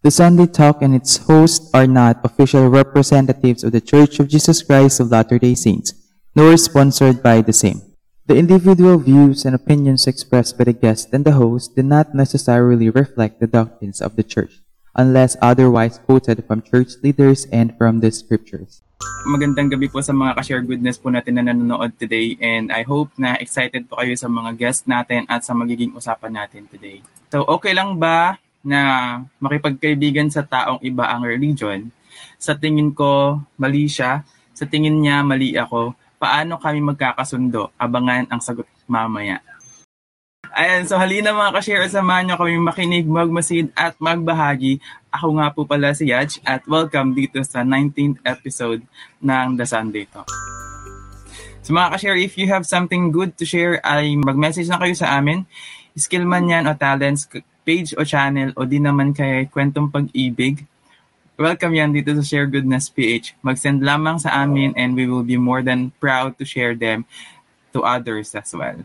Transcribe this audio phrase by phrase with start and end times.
[0.00, 4.64] The Sunday Talk and its hosts are not official representatives of the Church of Jesus
[4.64, 5.92] Christ of Latter-day Saints,
[6.32, 7.84] nor sponsored by the same.
[8.24, 12.88] The individual views and opinions expressed by the guest and the host do not necessarily
[12.88, 14.64] reflect the doctrines of the Church,
[14.96, 18.80] unless otherwise quoted from church leaders and from the scriptures.
[19.28, 23.12] Magandang gabi po sa mga ka-share goodness po natin na nanonood today and I hope
[23.20, 27.04] na excited po kayo sa mga guests natin at sa magiging usapan natin today.
[27.28, 28.80] So okay lang ba na
[29.40, 31.88] makipagkaibigan sa taong iba ang religion?
[32.40, 34.24] Sa tingin ko, mali siya.
[34.56, 35.96] Sa tingin niya, mali ako.
[36.20, 37.72] Paano kami magkakasundo?
[37.80, 39.40] Abangan ang sagot mamaya.
[40.50, 44.82] Ayan, so halina mga ka-share, samahan niyo kami makinig, magmasid at magbahagi.
[45.14, 48.82] Ako nga po pala si Yaj at welcome dito sa 19th episode
[49.22, 50.26] ng The Sunday Talk.
[51.62, 55.14] So mga ka-share, if you have something good to share, ay mag-message na kayo sa
[55.22, 55.46] amin.
[55.94, 57.30] Skill man yan o talents,
[57.62, 60.64] page o channel o di naman kaya kwentong pag-ibig.
[61.40, 63.40] Welcome yan dito sa Share Goodness PH.
[63.40, 67.08] Mag-send lamang sa amin and we will be more than proud to share them
[67.72, 68.76] to others as well.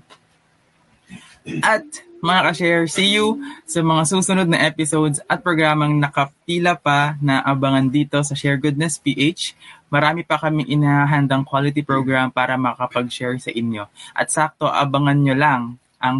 [1.61, 1.85] At
[2.25, 3.37] mga ka-share, see you
[3.69, 8.97] sa mga susunod na episodes at programang nakapila pa na abangan dito sa Share Goodness
[8.97, 9.53] PH.
[9.93, 13.85] Marami pa kaming inahandang quality program para makapag-share sa inyo.
[14.17, 15.61] At sakto, abangan nyo lang
[16.01, 16.17] ang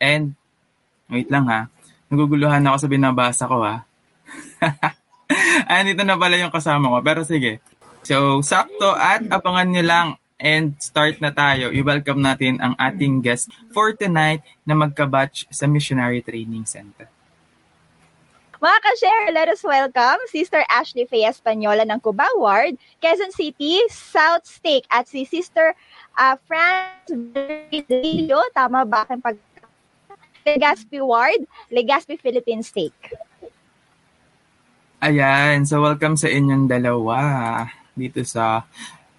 [0.00, 0.32] and
[1.12, 1.68] wait lang ha.
[2.12, 3.88] Naguguluhan ako sa binabasa ko ha.
[5.80, 7.00] Andito na pala yung kasama ko.
[7.00, 7.64] Pero sige.
[8.04, 11.72] So, sakto at abangan nyo lang and start na tayo.
[11.72, 17.08] I-welcome natin ang ating guest for tonight na magkabatch sa Missionary Training Center.
[18.62, 24.46] Mga ka-share, let us welcome Sister Ashley Faye Espanyola ng Cuba Ward, Quezon City, South
[24.46, 25.74] Stake, at si Sister
[26.14, 27.10] uh, Franz
[27.90, 29.34] Delio, tama ba aking pag
[30.42, 33.14] Legazpi Ward, Legazpi Philippine Stake.
[35.02, 37.18] Ayan, so welcome sa inyong dalawa
[37.94, 38.66] dito sa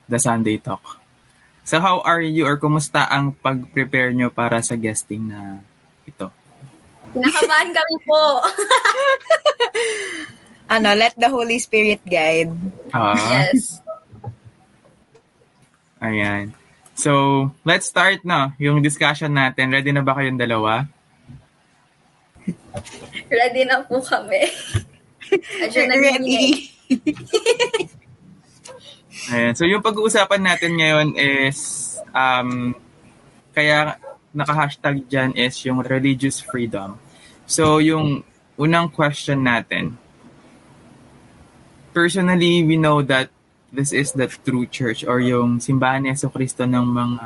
[0.07, 0.99] The Sunday Talk.
[1.63, 5.63] So how are you or kumusta ang pag-prepare nyo para sa guesting na
[6.03, 6.27] ito?
[7.15, 8.23] Nakabahan kami po.
[10.75, 12.51] ano, let the Holy Spirit guide.
[12.91, 13.79] Ah, yes.
[16.03, 16.51] ayan.
[16.93, 19.73] So, let's start na yung discussion natin.
[19.73, 20.85] Ready na ba kayong dalawa?
[23.29, 24.49] Ready na po kami.
[25.63, 26.69] Adyo na Ready.
[29.33, 29.55] Ayan.
[29.55, 32.75] So, yung pag-uusapan natin ngayon is, um,
[33.55, 33.95] kaya
[34.35, 36.99] naka-hashtag dyan is yung religious freedom.
[37.47, 38.25] So, yung
[38.59, 39.95] unang question natin,
[41.93, 43.29] personally, we know that
[43.73, 47.25] this is the true church or yung simbahan ni Yeso Cristo ng mga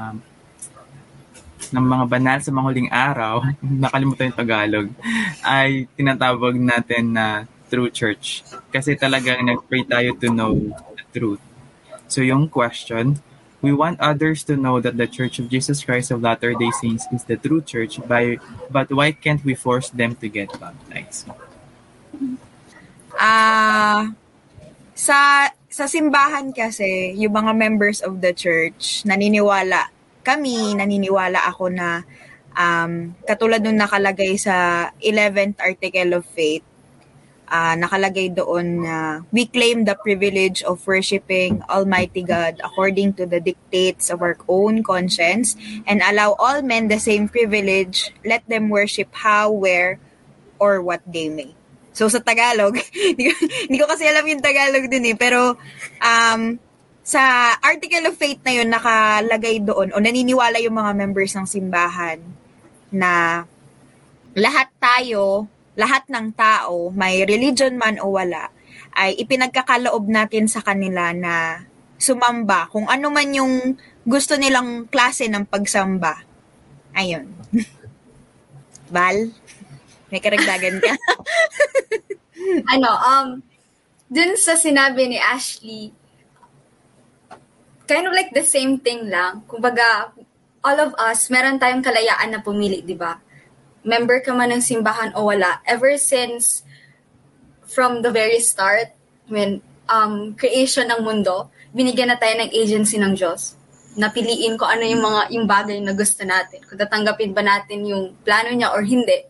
[1.73, 3.43] ng mga banal sa mga huling araw,
[3.83, 4.87] nakalimutan yung Tagalog,
[5.43, 7.25] ay tinatawag natin na
[7.67, 8.43] true church.
[8.71, 10.55] Kasi talagang nag-pray tayo to know
[10.95, 11.43] the truth.
[12.07, 13.19] So yung question,
[13.61, 17.27] we want others to know that the Church of Jesus Christ of Latter-day Saints is
[17.27, 18.39] the true church, by,
[18.71, 21.27] but why can't we force them to get baptized?
[23.17, 24.13] Ah,
[24.93, 29.91] sa sa simbahan kasi, yung mga members of the church, naniniwala
[30.27, 32.03] kami, naniniwala ako na
[32.51, 36.67] um, katulad nung nakalagay sa 11th article of faith,
[37.47, 43.39] uh, nakalagay doon na we claim the privilege of worshiping Almighty God according to the
[43.39, 45.55] dictates of our own conscience
[45.87, 49.99] and allow all men the same privilege, let them worship how, where,
[50.59, 51.55] or what they may.
[51.97, 55.57] So sa Tagalog, hindi ko, ko kasi alam yung Tagalog dun eh, pero
[55.97, 56.41] um,
[57.07, 62.19] sa article of faith na yun nakalagay doon o naniniwala yung mga members ng simbahan
[62.91, 63.43] na
[64.35, 65.47] lahat tayo
[65.77, 68.49] lahat ng tao, may religion man o wala,
[68.97, 71.63] ay ipinagkakaloob natin sa kanila na
[72.01, 76.25] sumamba kung ano man yung gusto nilang klase ng pagsamba.
[76.97, 77.29] Ayun.
[78.93, 79.29] Val,
[80.09, 80.93] may karagdagan ka?
[82.73, 83.27] ano, um,
[84.09, 85.93] dun sa sinabi ni Ashley,
[87.87, 89.47] kind of like the same thing lang.
[89.47, 90.11] Kumbaga,
[90.61, 93.17] all of us, meron tayong kalayaan na pumili, di ba?
[93.87, 96.67] member ka man ng simbahan o wala, ever since
[97.63, 98.91] from the very start,
[99.31, 103.55] when um, creation ng mundo, binigyan na tayo ng agency ng Diyos.
[103.95, 106.61] Napiliin ko ano yung mga yung bagay na gusto natin.
[106.67, 109.25] Kung tatanggapin ba natin yung plano niya or hindi.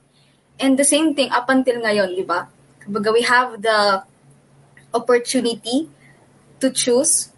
[0.57, 2.50] And the same thing up until ngayon, di ba?
[2.81, 4.01] Kumbaga, we have the
[4.92, 5.88] opportunity
[6.57, 7.30] to choose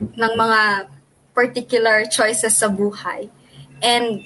[0.00, 0.90] ng mga
[1.34, 3.28] particular choices sa buhay.
[3.82, 4.22] And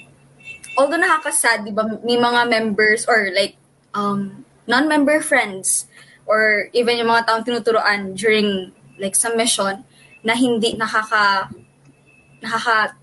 [0.76, 3.56] although nakakasad, di ba, may mga members or like
[3.96, 5.88] um, non-member friends
[6.28, 8.70] or even yung mga taong tinuturoan during
[9.00, 9.82] like sa mission
[10.20, 11.48] na hindi nakaka
[12.44, 12.94] nakaka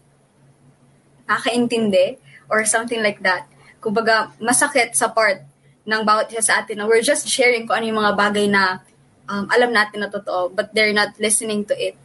[1.26, 3.50] nakakaintindi or something like that.
[3.82, 5.42] Kumbaga, masakit sa part
[5.86, 8.82] ng bawat isa sa atin na we're just sharing kung ano yung mga bagay na
[9.30, 11.98] um, alam natin na totoo but they're not listening to it.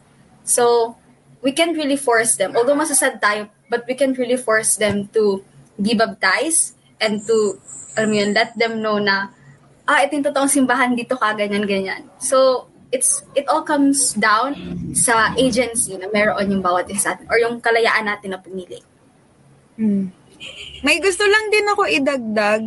[0.50, 0.98] So,
[1.46, 2.58] we can't really force them.
[2.58, 5.46] Although masasad tayo, but we can't really force them to
[5.78, 7.62] be baptized and to,
[7.94, 9.30] alam yun, let them know na,
[9.86, 12.02] ah, ito yung totoong simbahan dito ka, ganyan, ganyan.
[12.18, 14.54] So, it's it all comes down
[14.92, 18.82] sa agency na meron yung bawat isa or yung kalayaan natin na pumili.
[19.78, 20.10] Hmm.
[20.82, 22.64] May gusto lang din ako idagdag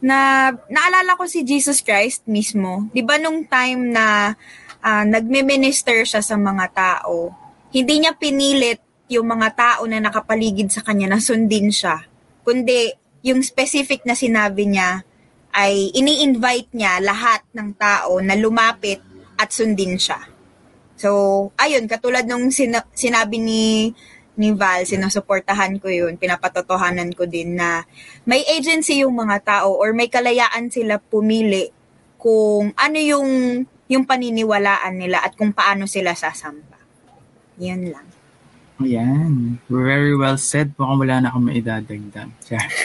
[0.00, 2.88] na naalala ko si Jesus Christ mismo.
[2.92, 4.36] 'Di ba nung time na
[4.80, 7.32] uh, nagme-minister siya sa mga tao,
[7.70, 8.80] hindi niya pinilit
[9.10, 12.06] yung mga tao na nakapaligid sa kanya na sundin siya.
[12.42, 12.94] Kundi
[13.26, 15.04] yung specific na sinabi niya
[15.50, 19.02] ay ini-invite niya lahat ng tao na lumapit
[19.34, 20.30] at sundin siya.
[21.00, 23.90] So, ayun, katulad nung sina- sinabi ni
[24.40, 27.84] ni Val, sinusuportahan ko yun, pinapatotohanan ko din na
[28.24, 31.68] may agency yung mga tao or may kalayaan sila pumili
[32.16, 33.28] kung ano yung
[33.90, 36.78] yung paniniwalaan nila at kung paano sila sasamba.
[37.58, 38.06] Yan lang.
[38.80, 39.60] Ayan.
[39.68, 40.72] Very well said.
[40.78, 42.30] Mukhang wala na akong maidadagdag.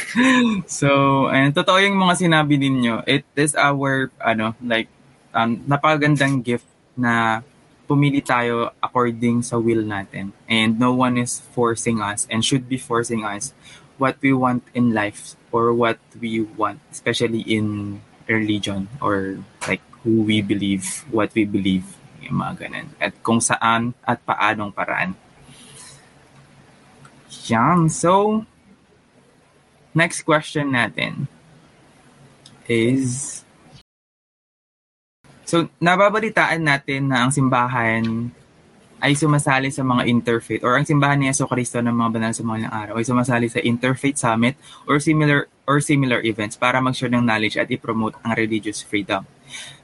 [0.68, 0.90] so,
[1.31, 3.06] and totoo yung mga sinabi ninyo.
[3.07, 4.92] It is our, ano, like,
[5.31, 6.68] um, napakagandang gift
[7.00, 7.46] na
[7.88, 10.34] pumili tayo according sa will natin.
[10.50, 13.54] And no one is forcing us and should be forcing us
[13.96, 20.22] what we want in life or what we want, especially in religion or like who
[20.22, 21.84] we believe, what we believe,
[22.22, 22.88] yung mga ganun.
[23.02, 25.18] At kung saan at paanong paraan.
[27.50, 27.90] Yan.
[27.90, 28.46] So,
[29.98, 31.25] next question natin
[32.69, 33.42] is
[35.46, 38.34] So, nababalitaan natin na ang simbahan
[38.98, 42.42] ay sumasali sa mga interfaith or ang simbahan ni Yeso Cristo ng mga banal sa
[42.42, 44.58] mga araw ay sumasali sa interfaith summit
[44.90, 49.22] or similar or similar events para mag-share ng knowledge at i-promote ang religious freedom.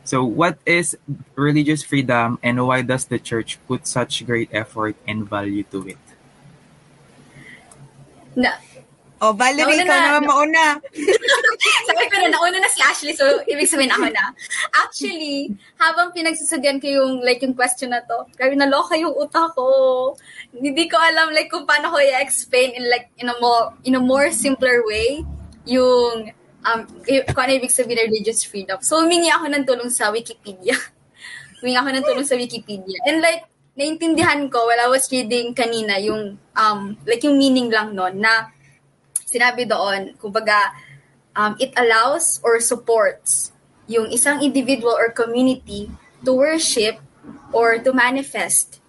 [0.04, 0.98] So, what is
[1.36, 6.02] religious freedom and why does the church put such great effort and value to it?
[8.36, 8.58] Na,
[9.22, 10.06] Oh, Valerie, Nauna ikaw na.
[10.10, 10.66] naman mauna.
[11.86, 14.34] Sabi ko na, nauna na si Ashley, so ibig sabihin ako na.
[14.82, 20.18] Actually, habang pinagsasabihan ko yung, like, yung question na to, grabe naloka yung utak ko.
[20.50, 24.02] Hindi ko alam, like, kung paano ko i-explain in, like, in a more, in a
[24.02, 25.22] more simpler way,
[25.70, 26.34] yung,
[26.66, 28.80] um, kung ano ibig sabihin religious freedom.
[28.82, 30.78] So, humingi ako ng tulong sa Wikipedia.
[31.62, 32.98] humingi ako ng tulong sa Wikipedia.
[33.06, 33.46] And, like,
[33.78, 38.54] naintindihan ko while I was reading kanina yung, um, like, yung meaning lang nun, na,
[39.26, 40.76] sinabi doon, kumbaga,
[41.36, 43.56] um, it allows or supports
[43.88, 45.92] yung isang individual or community
[46.24, 47.00] to worship
[47.52, 48.80] or to manifest.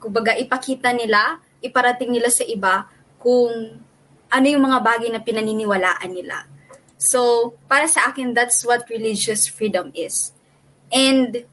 [0.00, 2.88] Kumbaga, ipakita nila, iparating nila sa iba
[3.20, 3.80] kung
[4.26, 6.55] ano yung mga bagay na pinaniniwalaan nila.
[6.96, 10.32] So, para sa akin, that's what religious freedom is.
[10.88, 11.44] And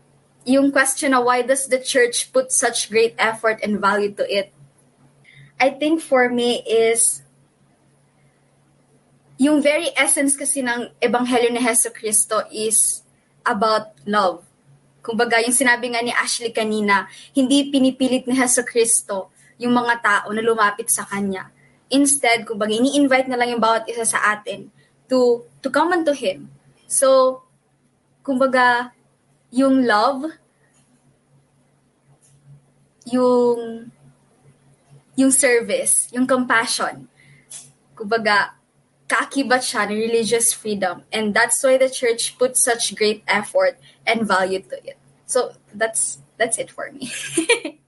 [0.48, 4.51] yung question na why does the church put such great effort and value to it?
[5.60, 7.24] I think for me is
[9.39, 13.03] yung very essence kasi ng Ebanghelyo ni Heso Kristo is
[13.44, 14.44] about love.
[15.03, 20.27] Kumbaga, yung sinabi nga ni Ashley kanina, hindi pinipilit ni Heso Kristo yung mga tao
[20.32, 21.51] na lumapit sa Kanya.
[21.91, 24.72] Instead, kumbaga, ini-invite na lang yung bawat isa sa atin
[25.13, 26.50] to, to come unto Him.
[26.89, 27.43] So,
[28.25, 28.89] kumbaga,
[29.53, 30.25] yung love,
[33.05, 33.93] yung
[35.13, 37.05] yung service, yung compassion,
[37.93, 38.58] kumbaga,
[39.05, 41.05] kaakibat siya ng religious freedom.
[41.13, 43.77] And that's why the church put such great effort
[44.10, 44.98] and value to it.
[45.29, 47.13] So that's that's it for me.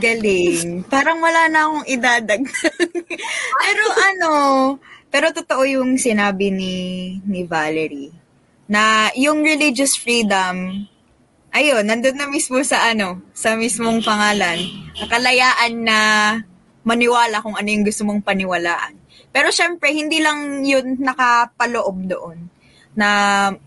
[0.00, 0.84] Galing.
[0.86, 2.42] Parang wala na akong idadagdag.
[3.64, 4.30] pero ano,
[5.10, 6.74] pero totoo yung sinabi ni
[7.26, 8.14] ni Valerie
[8.70, 10.86] na yung religious freedom
[11.50, 14.58] ayun, nandun na mismo sa ano, sa mismong pangalan.
[14.98, 15.98] Nakalayaan na
[16.86, 18.96] maniwala kung ano yung gusto mong paniwalaan.
[19.30, 22.38] Pero syempre, hindi lang yun nakapaloob doon.
[22.94, 23.10] Na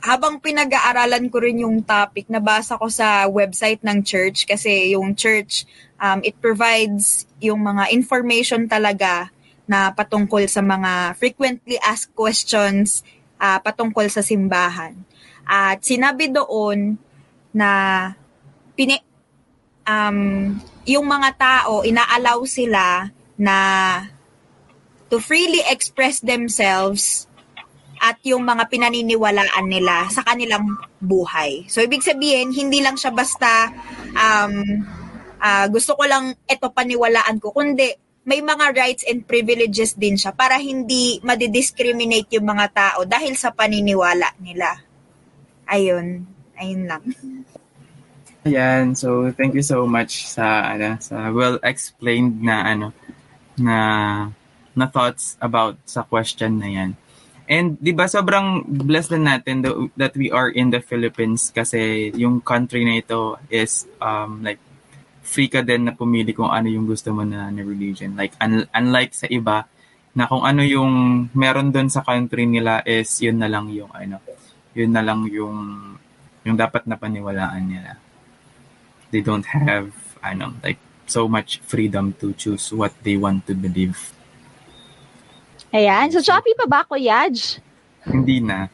[0.04, 5.64] habang pinag-aaralan ko rin yung topic, nabasa ko sa website ng church kasi yung church,
[6.00, 9.32] um, it provides yung mga information talaga
[9.64, 13.02] na patungkol sa mga frequently asked questions
[13.40, 14.96] uh, patungkol sa simbahan.
[15.48, 17.00] At sinabi doon
[17.56, 17.70] na
[18.76, 19.00] pini,
[19.88, 20.52] um,
[20.84, 23.08] yung mga tao, inaalaw sila
[23.40, 23.58] na
[25.08, 27.28] to freely express themselves
[28.04, 30.68] at yung mga pinaniniwalaan nila sa kanilang
[31.00, 31.64] buhay.
[31.72, 33.72] So, ibig sabihin, hindi lang siya basta
[34.12, 34.84] um,
[35.40, 37.96] uh, gusto ko lang ito paniwalaan ko, kundi
[38.28, 43.56] may mga rights and privileges din siya para hindi madidiscriminate yung mga tao dahil sa
[43.56, 44.84] paniniwala nila.
[45.68, 46.28] Ayun.
[46.60, 47.04] Ayun lang.
[48.44, 52.92] Ayan, so thank you so much sa ano sa well explained na ano
[53.56, 53.78] na
[54.76, 56.92] na thoughts about sa question na 'yan.
[57.54, 59.62] And 'di ba sobrang blessed na natin
[59.94, 64.58] that we are in the Philippines kasi yung country na ito is um like
[65.22, 68.18] free ka din na pumili kung ano yung gusto mo na, na religion.
[68.18, 69.70] Like un- unlike sa iba
[70.18, 74.18] na kung ano yung meron doon sa country nila is yun na lang yung ano,
[74.74, 75.58] yun na lang yung
[76.44, 77.94] yung dapat na paniwalaan nila
[79.14, 79.94] they don't have
[80.26, 84.13] ano like so much freedom to choose what they want to believe.
[85.74, 86.14] Ayan.
[86.14, 87.58] So, Shopee pa ba ako, Yaj?
[88.06, 88.70] Hindi na.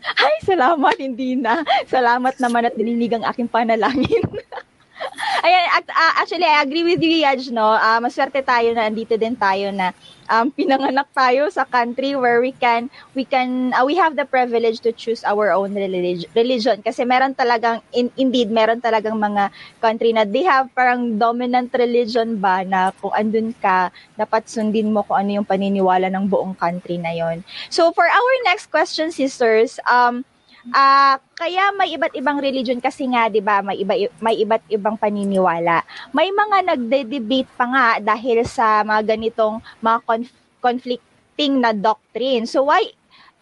[0.00, 1.60] Ay, salamat, hindi na.
[1.84, 4.24] Salamat naman at dininig ang aking panalangin.
[5.46, 7.70] Ayan, uh, actually, I agree with you, Yaj, no?
[7.78, 9.94] Uh, maswerte tayo na andito din tayo na
[10.26, 14.82] um, pinanganak tayo sa country where we can, we can, uh, we have the privilege
[14.82, 16.82] to choose our own relig- religion.
[16.82, 22.42] Kasi meron talagang, in, indeed, meron talagang mga country na they have parang dominant religion
[22.42, 26.98] ba na kung andun ka, dapat sundin mo kung ano yung paniniwala ng buong country
[26.98, 27.46] na yon.
[27.70, 30.26] So, for our next question, sisters, um,
[30.72, 34.96] uh, kaya may iba't ibang religion kasi nga 'di ba, may iba may iba't ibang
[34.98, 35.84] paniniwala.
[36.10, 42.48] May mga nagde-debate pa nga dahil sa mga ganitong mga conf- conflicting na doctrine.
[42.48, 42.82] So why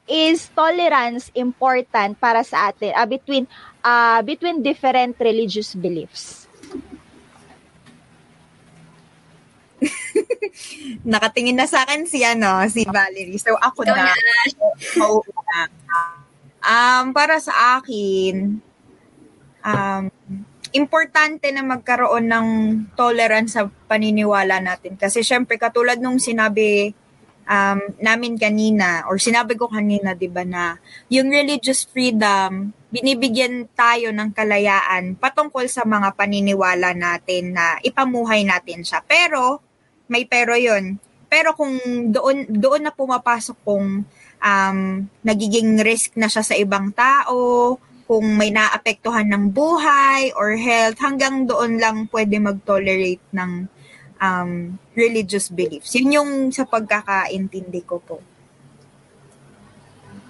[0.05, 3.49] is tolerance important para sa atin uh, between
[3.81, 6.45] uh, between different religious beliefs?
[11.05, 13.41] Nakatingin na sa akin si ano, si Valerie.
[13.41, 14.13] So ako na.
[14.81, 15.21] So,
[16.65, 18.57] Um, para sa akin,
[19.61, 20.05] um,
[20.75, 22.49] importante na magkaroon ng
[22.99, 24.97] tolerance sa paniniwala natin.
[24.97, 26.97] Kasi syempre, katulad nung sinabi
[27.47, 30.81] um, namin kanina, or sinabi ko kanina, di ba, na
[31.13, 38.83] yung religious freedom, binibigyan tayo ng kalayaan patungkol sa mga paniniwala natin na ipamuhay natin
[38.83, 39.03] siya.
[39.05, 39.63] Pero,
[40.11, 40.99] may pero yon
[41.31, 41.75] Pero kung
[42.15, 44.07] doon, doon na pumapasok kung
[44.45, 47.75] um, nagiging risk na siya sa ibang tao,
[48.05, 53.65] kung may naapektuhan ng buhay or health, hanggang doon lang pwede mag-tolerate ng
[54.21, 55.97] um, religious beliefs.
[55.97, 58.21] Yun yung sa pagkakaintindi ko po.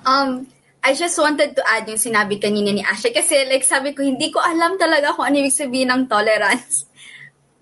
[0.07, 0.47] Um,
[0.85, 4.31] I just wanted to add yung sinabi kanina ni Ashley kasi like sabi ko, hindi
[4.31, 6.87] ko alam talaga kung ano ibig sabihin ng tolerance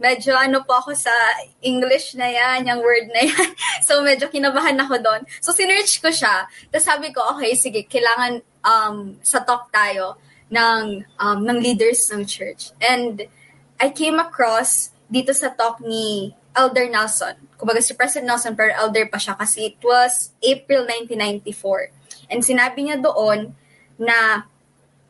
[0.03, 1.15] medyo ano po ako sa
[1.63, 3.51] English na yan, yung word na yan.
[3.87, 5.23] so, medyo kinabahan ako doon.
[5.39, 6.51] So, sinearch ko siya.
[6.75, 10.19] Tapos sabi ko, okay, sige, kailangan um, sa talk tayo
[10.51, 12.75] ng, um, ng leaders ng church.
[12.83, 13.31] And
[13.79, 17.39] I came across dito sa talk ni Elder Nelson.
[17.55, 21.95] Kumbaga si President Nelson, pero elder pa siya kasi it was April 1994.
[22.29, 23.55] And sinabi niya doon
[23.97, 24.51] na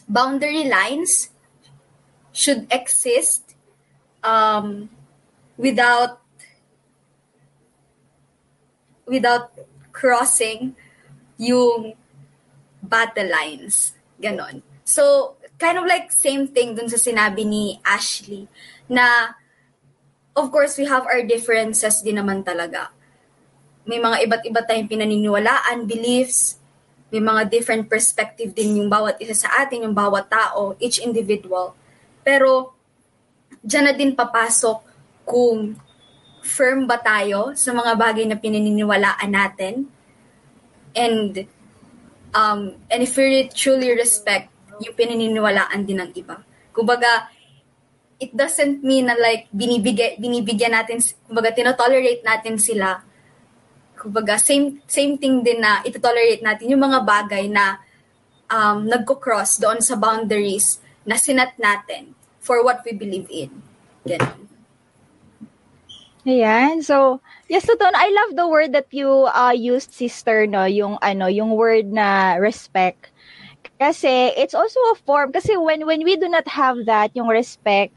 [0.07, 1.33] boundary lines
[2.33, 3.52] should exist
[4.23, 4.89] um,
[5.59, 6.23] without
[9.07, 9.53] without
[9.93, 10.75] crossing
[11.37, 11.95] yung
[12.83, 13.95] battle lines.
[14.23, 14.63] Ganon.
[14.83, 18.51] So, kind of like same thing dun sa sinabi ni Ashley
[18.91, 19.35] na
[20.35, 22.91] of course we have our differences din naman talaga.
[23.87, 26.63] May mga iba't iba tayong pinaniniwalaan, beliefs,
[27.11, 31.75] may mga different perspective din yung bawat isa sa atin, yung bawat tao, each individual.
[32.23, 32.73] Pero
[33.63, 34.79] dyan na din papasok
[35.23, 35.79] kung
[36.43, 39.87] firm ba tayo sa mga bagay na pinaniniwalaan natin
[40.99, 41.47] and
[42.35, 44.51] um, and if we truly respect
[44.83, 46.43] yung pinaniniwalaan din ng iba.
[46.75, 47.31] Kumbaga,
[48.19, 52.99] it doesn't mean na like binibigay, binibigyan natin, kumbaga tinotolerate natin sila.
[53.95, 57.79] Kumbaga, same, same thing din na ito-tolerate natin yung mga bagay na
[58.51, 63.49] um, nagko-cross doon sa boundaries na sinat natin for what we believe in.
[64.03, 64.51] Ganun.
[66.27, 66.83] Ayan.
[66.83, 67.91] So, yes, totoo.
[67.95, 70.67] I love the word that you uh, used, sister, no?
[70.67, 73.11] Yung, ano, yung word na respect.
[73.79, 75.35] Kasi, it's also a form.
[75.35, 77.91] Kasi when, when we do not have that, yung respect,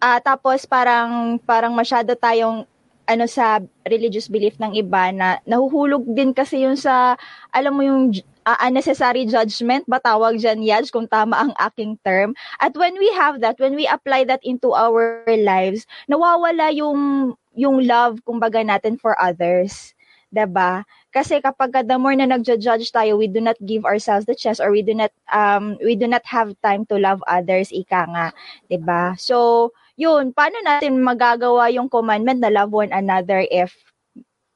[0.00, 2.64] uh, tapos parang, parang masyado tayong
[3.08, 7.16] ano sa religious belief ng iba na nahuhulog din kasi yung sa
[7.48, 8.12] alam mo yung
[8.48, 12.32] uh, unnecessary judgment ba tawag dyan, Yaj, kung tama ang aking term.
[12.56, 17.84] At when we have that, when we apply that into our lives, nawawala yung, yung
[17.84, 19.92] love, kumbaga natin, for others.
[20.28, 20.84] 'di ba?
[21.08, 24.68] Kasi kapag the more na nagja-judge tayo, we do not give ourselves the chance or
[24.68, 28.26] we do not um we do not have time to love others, ika nga,
[28.68, 29.16] 'di ba?
[29.16, 33.72] So, yun, paano natin magagawa yung commandment na love one another if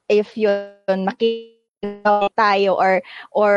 [0.05, 1.62] if yun makita
[2.33, 3.55] tayo or or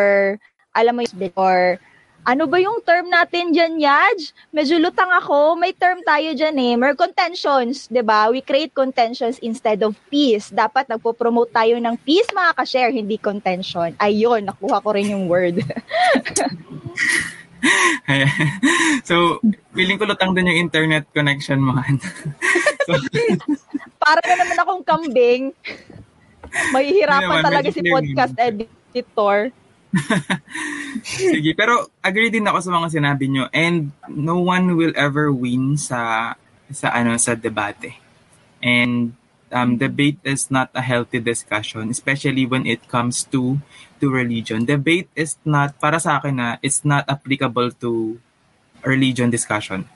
[0.77, 1.81] alam mo yun, or
[2.27, 4.35] ano ba yung term natin dyan, Yaj?
[4.51, 5.55] Medyo lutang ako.
[5.55, 6.75] May term tayo dyan eh.
[6.75, 8.27] Mer contentions, 'di ba?
[8.35, 10.51] We create contentions instead of peace.
[10.51, 13.95] Dapat nagpo-promote tayo ng peace, mga ka-share, hindi contention.
[14.03, 15.63] Ayun, nakuha ko rin yung word.
[19.03, 19.43] So,
[19.75, 21.75] feeling ko lutang din yung internet connection mo.
[22.87, 22.95] So,
[23.99, 25.51] Para na naman akong kambing.
[26.73, 29.53] Mahihirapan naman, talaga si podcast editor.
[31.05, 35.77] Sige, pero agree din ako sa mga sinabi nyo and no one will ever win
[35.79, 36.35] sa
[36.73, 37.97] sa ano sa debate.
[38.61, 39.15] And
[39.53, 43.61] um, debate is not a healthy discussion, especially when it comes to
[44.01, 44.65] to religion.
[44.67, 48.19] Debate is not para sa akin na it's not applicable to
[48.83, 49.87] religion discussion.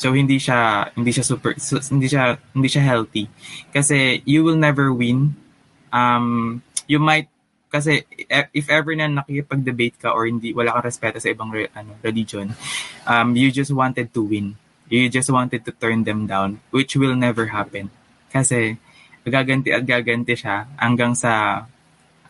[0.00, 1.52] So hindi siya hindi siya super
[1.92, 3.28] hindi siya hindi siya healthy
[3.70, 5.36] kasi you will never win.
[5.92, 7.28] Um you might
[7.70, 11.70] kasi e- if ever na nakikipag-debate ka or hindi wala kang respeto sa ibang re-
[11.74, 12.50] ano religion,
[13.06, 14.58] um you just wanted to win.
[14.90, 17.94] You just wanted to turn them down, which will never happen.
[18.34, 18.74] Kasi
[19.22, 21.62] gaganti at gaganti siya hanggang sa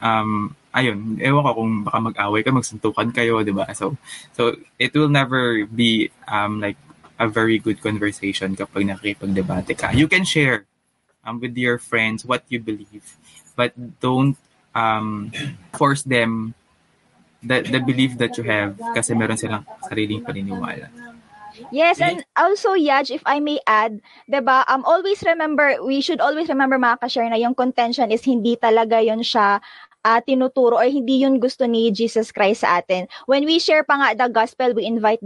[0.05, 3.67] um ayun, ewan ko kung baka mag-away ka, magsuntukan kayo, di ba?
[3.75, 3.99] So,
[4.37, 6.79] so it will never be um like
[7.19, 9.93] a very good conversation kapag nakikipag-debate ka.
[9.93, 10.65] You can share
[11.25, 13.05] um, with your friends what you believe,
[13.57, 14.37] but don't
[14.75, 15.33] um,
[15.75, 16.55] force them
[17.43, 20.93] the, the belief that you have kasi meron silang sariling paniniwala.
[21.69, 24.65] Yes, and also, Yaj, if I may add, ba?
[24.65, 29.03] Um, always remember, we should always remember mga ka-share na yung contention is hindi talaga
[29.05, 29.61] yon siya
[30.05, 33.11] uh, tinuturo or hindi yun gusto ni Jesus Christ sa atin.
[33.27, 35.21] When we share pa nga the gospel, we invite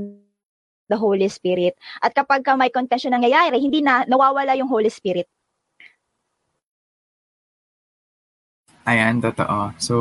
[0.88, 1.78] the Holy Spirit.
[2.02, 5.30] At kapag ka may contention nangyayari, hindi na nawawala yung Holy Spirit.
[8.84, 9.72] Ayan, totoo.
[9.80, 9.94] So,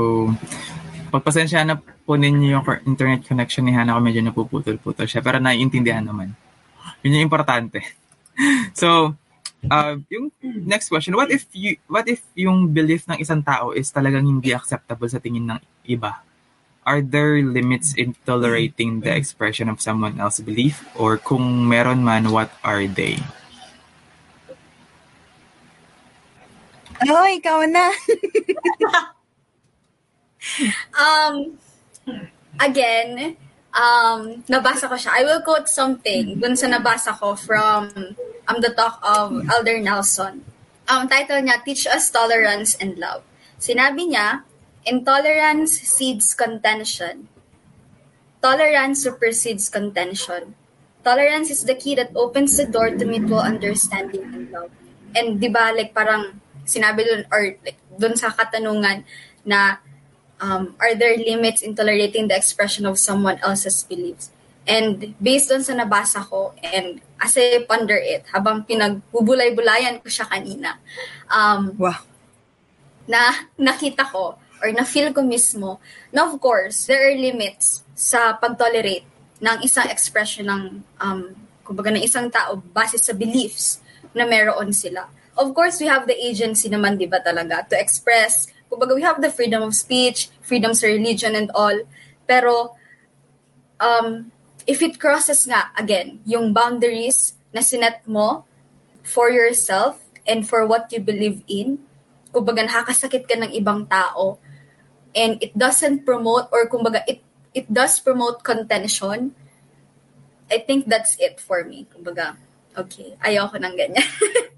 [1.07, 6.03] pagpasensya na po ninyo yung internet connection ni Hannah ko medyo napuputol-putol siya, pero naiintindihan
[6.03, 6.35] naman.
[6.99, 7.79] Yun yung importante.
[8.75, 9.15] so,
[9.71, 13.87] uh, yung next question, what if you, what if yung belief ng isang tao is
[13.87, 16.19] talagang hindi acceptable sa tingin ng iba?
[16.83, 20.83] Are there limits in tolerating the expression of someone else's belief?
[20.99, 23.23] Or kung meron man, what are they?
[27.09, 27.91] Oh, ikaw na.
[30.91, 31.55] Um,
[32.59, 33.39] again,
[33.71, 35.15] um, nabasa ko siya.
[35.15, 37.89] I will quote something dun sa nabasa ko from
[38.51, 40.43] um, the talk of Elder Nelson.
[40.91, 43.23] Ang title niya, Teach Us Tolerance and Love.
[43.55, 44.43] Sinabi niya,
[44.83, 47.31] Intolerance seeds contention.
[48.43, 50.59] Tolerance supersedes contention.
[51.07, 54.71] Tolerance is the key that opens the door to mutual understanding and love.
[55.15, 59.03] And di ba, like parang sinabi dun, or like, dun sa katanungan
[59.45, 59.77] na
[60.39, 64.31] um, are there limits in tolerating the expression of someone else's beliefs?
[64.63, 70.27] And based on sa nabasa ko, and as I ponder it, habang pinagbubulay-bulayan ko siya
[70.27, 70.79] kanina,
[71.27, 71.99] um, Wow.
[73.03, 75.83] na nakita ko or na-feel ko mismo
[76.15, 79.03] na of course, there are limits sa pag-tolerate
[79.43, 80.63] ng isang expression ng,
[81.03, 81.35] um,
[81.67, 83.83] kumbaga ng isang tao base sa beliefs
[84.15, 85.11] na meron sila.
[85.33, 89.21] Of course, we have the agency naman, di ba talaga, to express, kumbaga we have
[89.21, 91.73] the freedom of speech, freedom sa religion and all,
[92.29, 92.77] pero
[93.81, 94.29] um,
[94.69, 98.45] if it crosses nga, again, yung boundaries na sinet mo
[99.01, 101.81] for yourself and for what you believe in,
[102.29, 104.37] kumbaga nakakasakit ka ng ibang tao,
[105.13, 107.21] and it doesn't promote, or kumbaga it,
[107.53, 109.33] it does promote contention,
[110.53, 111.89] I think that's it for me.
[111.89, 112.37] Kumbaga,
[112.77, 114.05] okay, ayoko ng ganyan.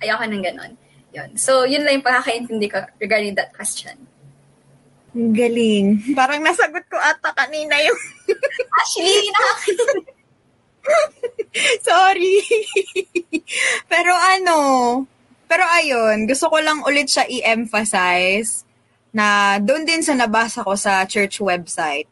[0.00, 0.72] ayoko ng ganon.
[1.10, 1.30] Yun.
[1.36, 3.96] So, yun lang yung pagkakaintindi ko regarding that question.
[5.10, 6.14] Galing.
[6.14, 7.98] Parang nasagot ko ata kanina yung...
[8.80, 10.18] Actually, nakaka-
[11.88, 12.46] Sorry.
[13.92, 14.58] pero ano,
[15.50, 18.62] pero ayun, gusto ko lang ulit siya i-emphasize
[19.10, 22.06] na doon din sa nabasa ko sa church website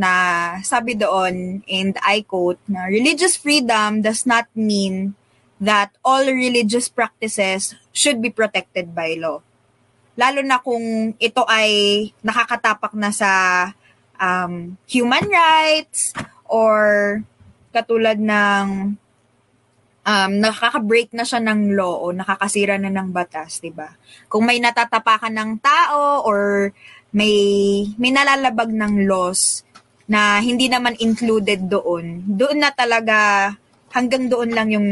[0.00, 5.12] na sabi doon, and I quote, na religious freedom does not mean
[5.60, 9.44] that all religious practices should be protected by law.
[10.16, 11.70] Lalo na kung ito ay
[12.24, 13.30] nakakatapak na sa
[14.16, 16.16] um, human rights
[16.48, 17.20] or
[17.70, 18.96] katulad ng
[20.04, 23.92] um, nakaka-break na siya ng law o nakakasira na ng batas, di ba?
[24.26, 26.72] Kung may natatapakan ng tao or
[27.10, 27.34] may
[27.98, 29.66] may nalalabag ng laws
[30.10, 32.26] na hindi naman included doon.
[32.26, 33.50] Doon na talaga
[33.94, 34.88] hanggang doon lang yung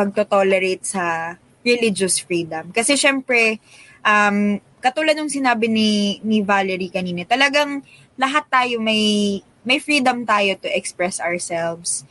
[0.00, 2.72] pagto-tolerate sa religious freedom.
[2.72, 3.60] Kasi syempre,
[4.00, 7.84] um, katulad ng sinabi ni, ni Valerie kanina, talagang
[8.16, 12.08] lahat tayo may, may freedom tayo to express ourselves.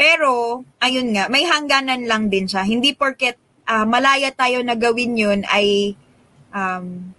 [0.00, 2.64] Pero, ayun nga, may hangganan lang din siya.
[2.64, 3.36] Hindi porket
[3.68, 5.92] uh, malaya tayo na gawin yun ay
[6.56, 7.12] um,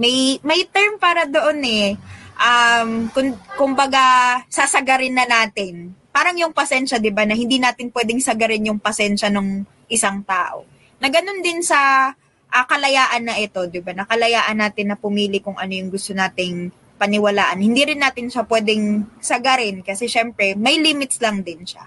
[0.00, 1.88] may may term para doon eh.
[2.36, 5.92] Um, kung, kumbaga, sasagarin na natin.
[6.16, 10.64] Parang yung pasensya, di ba, na hindi natin pwedeng sagarin yung pasensya ng isang tao.
[10.96, 12.08] Na ganun din sa
[12.48, 13.92] uh, kalayaan na ito, di ba?
[13.92, 17.60] Na kalayaan natin na pumili kung ano yung gusto nating paniwalaan.
[17.60, 21.84] Hindi rin natin siya pwedeng sagarin kasi syempre may limits lang din siya.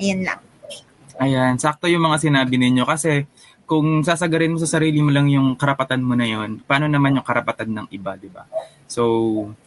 [0.00, 0.40] Ayan lang.
[1.20, 3.28] Ayan, sakto yung mga sinabi ninyo kasi
[3.68, 7.28] kung sasagarin mo sa sarili mo lang yung karapatan mo na yon, paano naman yung
[7.28, 8.48] karapatan ng iba, di ba?
[8.88, 9.04] So,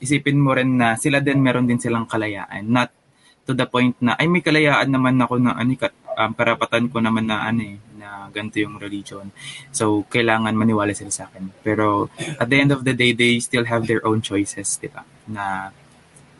[0.01, 2.65] isipin mo rin na sila din meron din silang kalayaan.
[2.65, 3.04] Not
[3.45, 5.77] to the point na, ay may kalayaan naman ako na ano,
[6.17, 9.29] um, karapatan ko naman na ano eh, na ganito yung religion.
[9.69, 11.53] So, kailangan maniwala sila sa akin.
[11.61, 12.09] Pero,
[12.41, 15.05] at the end of the day, they still have their own choices, di ba?
[15.29, 15.69] Na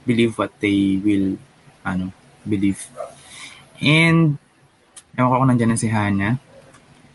[0.05, 1.37] believe what they will,
[1.85, 2.09] ano,
[2.45, 2.81] believe.
[3.81, 4.41] And,
[5.13, 6.29] ewan ko kung nandiyan na si Hana.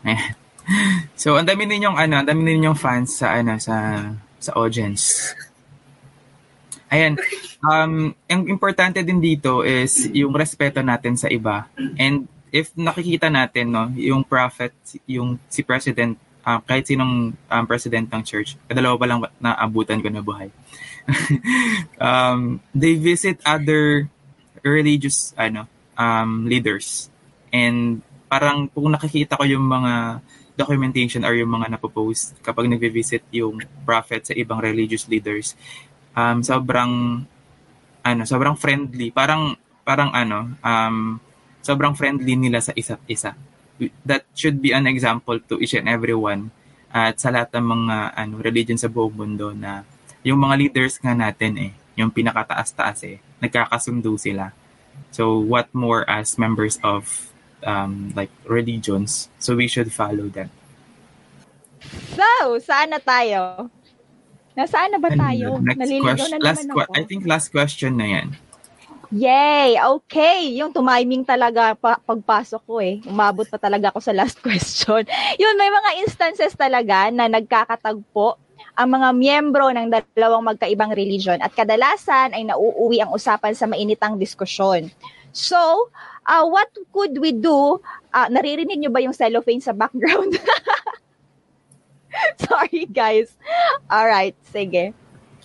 [1.21, 4.07] so, ang dami ninyong, ano, ang dami ninyong fans sa, ano, sa,
[4.39, 5.35] sa audience.
[6.91, 7.15] Ayan.
[7.63, 11.71] Um, ang importante din dito is yung respeto natin sa iba.
[11.95, 14.75] And if nakikita natin, no, yung prophet,
[15.07, 20.11] yung si president, uh, kahit sinong um, president ng church, kadalawa pa lang naabutan ko
[20.11, 20.51] na buhay.
[21.97, 24.11] um, they visit other
[24.61, 27.07] religious ano um, leaders.
[27.55, 30.19] And parang kung nakikita ko yung mga
[30.59, 35.55] documentation or yung mga napopost kapag nagvi-visit yung prophet sa ibang religious leaders,
[36.15, 37.23] um, sobrang
[38.01, 39.13] ano, sobrang friendly.
[39.13, 41.17] Parang parang ano, um,
[41.61, 43.37] sobrang friendly nila sa isa't isa.
[44.05, 46.53] That should be an example to each and everyone
[46.93, 49.87] at sa lahat ng mga ano, religion sa buong mundo na
[50.21, 54.53] yung mga leaders nga natin eh, yung pinakataas-taas eh, nagkakasundo sila.
[55.09, 57.31] So what more as members of
[57.65, 60.53] um, like religions, so we should follow them.
[62.13, 63.71] So, sana tayo?
[64.55, 65.59] Nasaan na ba tayo?
[65.63, 66.39] Next Naliligaw question.
[66.39, 66.93] na Last naman ako.
[66.97, 68.27] I think last question na yan.
[69.11, 69.75] Yay!
[69.75, 70.55] Okay.
[70.55, 73.03] Yung tumiming talaga pa, pagpasok ko eh.
[73.03, 75.03] Umabot pa talaga ako sa last question.
[75.35, 78.39] Yun, may mga instances talaga na nagkakatagpo
[78.79, 84.15] ang mga miyembro ng dalawang magkaibang religion at kadalasan ay nauuwi ang usapan sa mainitang
[84.15, 84.87] diskusyon.
[85.35, 85.91] So,
[86.23, 87.79] uh, what could we do?
[88.15, 90.39] Uh, naririnig nyo ba yung cellophane sa background?
[92.47, 93.35] Sorry guys.
[93.87, 94.93] Alright, sige.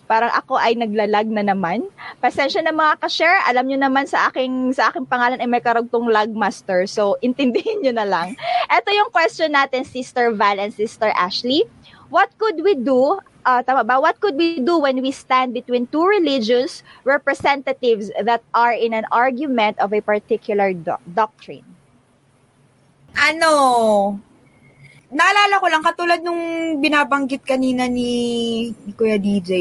[0.07, 1.91] Parang ako ay naglalag na naman.
[2.23, 3.43] Pasensya na mga ka-share.
[3.51, 6.87] Alam nyo naman sa aking, sa aking pangalan ay may karugtong lag master.
[6.87, 8.39] So, intindihin nyo na lang.
[8.71, 11.67] Ito yung question natin, Sister Val and Sister Ashley.
[12.07, 14.03] What could we do uh, tama ba?
[14.03, 19.07] What could we do when we stand between two religious representatives that are in an
[19.15, 21.65] argument of a particular do- doctrine?
[23.17, 24.21] Ano,
[25.11, 28.13] naalala ko lang, katulad nung binabanggit kanina ni,
[28.73, 29.53] ni Kuya DJ,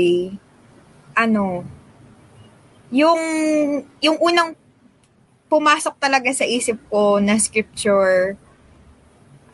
[1.13, 1.65] ano,
[2.89, 3.21] yung,
[4.01, 4.58] yung unang
[5.49, 8.36] pumasok talaga sa isip ko na scripture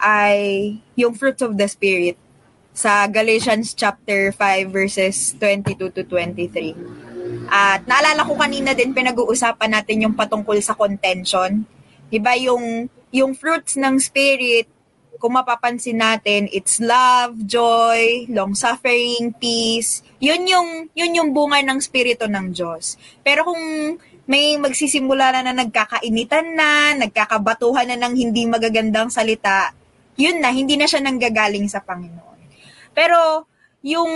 [0.01, 2.17] ay yung fruits of the Spirit
[2.71, 7.51] sa Galatians chapter 5 verses 22 to 23.
[7.51, 11.67] At naalala ko kanina din pinag-uusapan natin yung patungkol sa contention.
[12.07, 14.65] 'Di yung yung fruits ng spirit
[15.21, 20.01] kung mapapansin natin, it's love, joy, long-suffering, peace.
[20.17, 22.97] Yun yung, yun yung bunga ng spirito ng Diyos.
[23.21, 23.61] Pero kung
[24.25, 29.77] may magsisimula na na nagkakainitan na, nagkakabatuhan na ng hindi magagandang salita,
[30.17, 32.41] yun na, hindi na siya nanggagaling sa Panginoon.
[32.97, 33.45] Pero,
[33.85, 34.11] yung,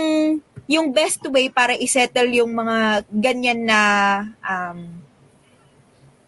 [0.66, 3.80] yung best way para isettle yung mga ganyan na
[4.42, 4.98] um,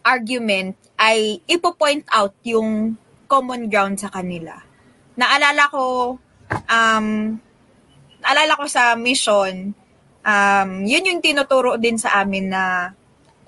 [0.06, 2.94] argument ay ipo-point out yung
[3.28, 4.67] common ground sa kanila.
[5.18, 6.14] Naalala ko,
[6.70, 7.06] um,
[8.22, 9.74] naalala ko sa mission,
[10.22, 12.94] um, yun yung tinuturo din sa amin na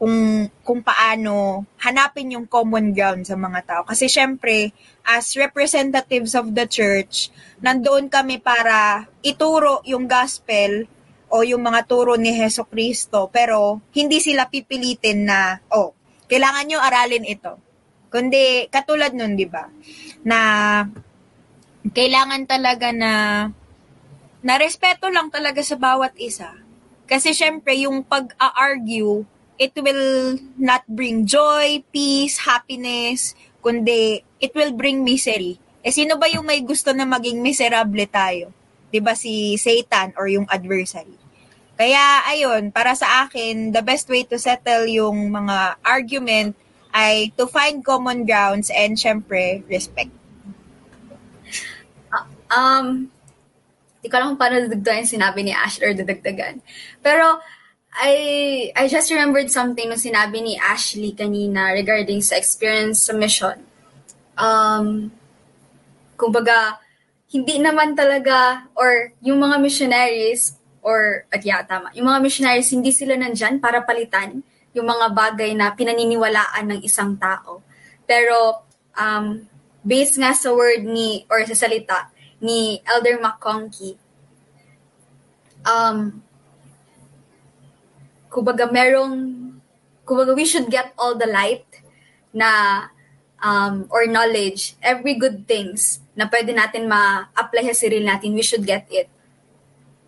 [0.01, 3.83] kung kung paano hanapin yung common ground sa mga tao.
[3.85, 4.73] Kasi syempre,
[5.05, 7.29] as representatives of the church,
[7.61, 10.89] nandoon kami para ituro yung gospel
[11.31, 15.95] o yung mga turo ni Heso Kristo, pero hindi sila pipilitin na, oh,
[16.27, 17.55] kailangan nyo aralin ito.
[18.11, 19.71] Kundi, katulad nun, di ba?
[20.27, 20.39] Na,
[21.89, 23.13] kailangan talaga na
[24.41, 26.53] na respeto lang talaga sa bawat isa.
[27.05, 29.25] Kasi syempre, yung pag-argue,
[29.61, 35.61] it will not bring joy, peace, happiness, kundi it will bring misery.
[35.85, 38.53] Eh sino ba yung may gusto na maging miserable tayo?
[38.89, 41.17] 'Di ba si Satan or yung adversary?
[41.77, 46.53] Kaya ayun, para sa akin, the best way to settle yung mga argument
[46.93, 50.13] ay to find common grounds and syempre respect.
[52.51, 53.09] Um,
[54.03, 56.61] di ko alam kung paano yung sinabi ni Ash or dudugtagan.
[57.01, 57.39] Pero,
[57.91, 63.59] I, I just remembered something nung sinabi ni Ashley kanina regarding sa experience sa mission.
[64.39, 65.11] Um,
[66.15, 66.79] kumbaga,
[67.35, 72.95] hindi naman talaga, or yung mga missionaries, or, at yeah, tama, yung mga missionaries, hindi
[72.95, 77.59] sila nandyan para palitan yung mga bagay na pinaniniwalaan ng isang tao.
[78.07, 79.43] Pero, um,
[79.83, 82.07] based nga sa word ni, or sa salita,
[82.41, 83.97] ni Elder McConkie,
[85.65, 86.25] um,
[88.33, 89.53] kumbaga merong,
[90.05, 91.69] kumbaga we should get all the light
[92.33, 92.89] na,
[93.45, 98.65] um, or knowledge, every good things na pwede natin ma-apply sa sarili natin, we should
[98.65, 99.09] get it.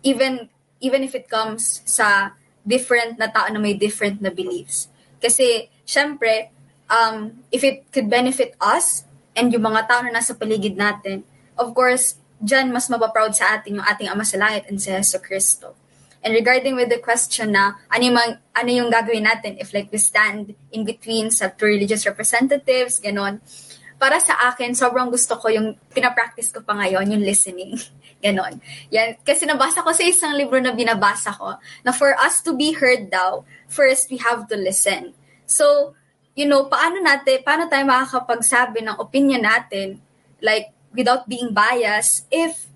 [0.05, 4.87] Even, even if it comes sa different na tao na may different na beliefs.
[5.19, 6.51] Kasi, syempre,
[6.87, 9.03] um, if it could benefit us
[9.35, 11.23] and yung mga tao na nasa paligid natin,
[11.57, 15.23] of course, dyan mas mapaproud sa atin yung ating Ama sa Langit and si Yeso
[15.23, 15.79] Cristo.
[16.23, 18.19] And regarding with the question na ano yung,
[18.55, 23.43] ano yung gagawin natin if like we stand in between sa two religious representatives, ganon.
[23.99, 27.79] Para sa akin, sobrang gusto ko yung pinapractice ko pa ngayon, yung listening.
[28.23, 28.59] Ganon.
[28.91, 29.19] Yan.
[29.23, 33.11] Kasi nabasa ko sa isang libro na binabasa ko na for us to be heard
[33.11, 35.11] daw, first we have to listen.
[35.43, 35.95] So,
[36.35, 40.03] you know, paano natin, paano tayo makakapagsabi ng opinion natin,
[40.43, 42.69] like, without being biased if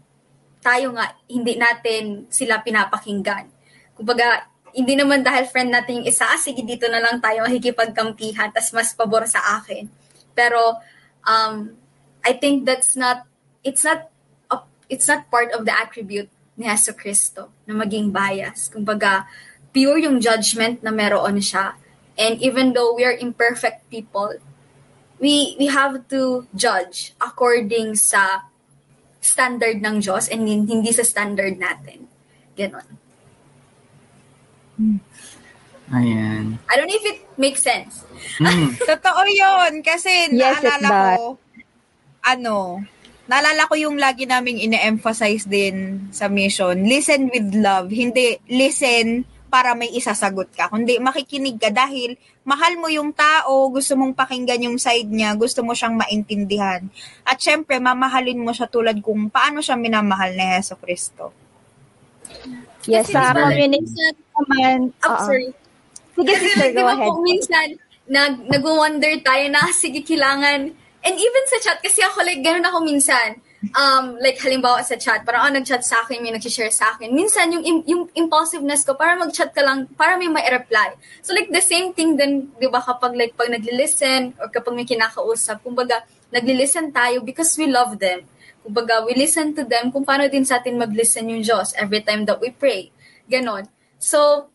[0.60, 3.48] tayo nga hindi natin sila pinapakinggan.
[3.96, 8.52] Kumbaga, hindi naman dahil friend natin yung isa, ah, sige dito na lang tayo makikipagkampihan,
[8.52, 9.88] tas mas pabor sa akin.
[10.38, 10.78] Pero,
[11.24, 11.74] um,
[12.22, 13.26] I think that's not,
[13.64, 14.12] it's not,
[14.52, 18.70] a, it's not part of the attribute ni Yeso Cristo na maging bias.
[18.70, 19.26] Kumbaga,
[19.72, 21.78] pure yung judgment na meron siya.
[22.18, 24.36] And even though we are imperfect people,
[25.20, 28.48] we we have to judge according sa
[29.22, 32.08] standard ng Diyos and hindi sa standard natin.
[32.58, 32.88] Ganon.
[35.88, 36.60] Ayan.
[36.68, 38.04] I don't know if it makes sense.
[38.38, 38.76] Mm.
[38.90, 39.82] Totoo yun.
[39.82, 41.40] Kasi Yes, naalala ko,
[42.28, 42.84] ano,
[43.28, 47.88] naalala ko yung lagi naming ine-emphasize din sa mission, listen with love.
[47.92, 50.68] Hindi listen para may isasagot ka.
[50.68, 55.64] Kundi makikinig ka dahil mahal mo yung tao, gusto mong pakinggan yung side niya, gusto
[55.64, 56.84] mo siyang maintindihan.
[57.28, 61.36] At syempre, mamahalin mo siya tulad kung paano siya minamahal ni Yeso Cristo.
[62.88, 64.00] Yes, Kasi sa diba, community
[64.32, 64.80] naman.
[65.04, 65.26] I'm oo.
[65.28, 65.50] sorry.
[66.16, 67.10] Sige, sister, go ba ahead.
[67.12, 67.68] po, minsan,
[68.08, 70.72] nag, nag-wonder tayo na, sige, kailangan,
[71.04, 73.38] and even sa chat, kasi ako, like, ganun ako minsan,
[73.74, 77.10] um, like, halimbawa sa chat, parang, oh, nag-chat sa akin, may nag-share sa akin.
[77.10, 80.94] Minsan, yung, yung impulsiveness ko, para mag-chat ka lang, para may ma-reply.
[81.26, 84.86] So, like, the same thing din, di ba, kapag, like, pag nagli-listen, or kapag may
[84.86, 88.28] kinakausap, kumbaga, nagli-listen tayo because we love them.
[88.62, 92.28] Kumbaga, we listen to them kung paano din sa atin mag-listen yung Diyos every time
[92.28, 92.92] that we pray.
[93.32, 93.64] Ganon.
[93.98, 94.52] So,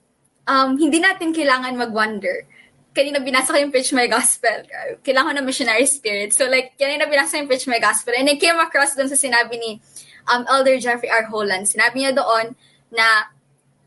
[0.47, 2.45] um, hindi natin kailangan mag-wonder.
[2.93, 4.69] Kanina binasa ko yung Preach My Gospel.
[5.01, 6.37] Kailangan ng missionary spirit.
[6.37, 8.13] So like, kanina binasa ko yung Preach My Gospel.
[8.17, 9.81] And I came across dun sa sinabi ni
[10.29, 11.27] um, Elder Jeffrey R.
[11.33, 11.67] Holland.
[11.67, 12.53] Sinabi niya doon
[12.93, 13.33] na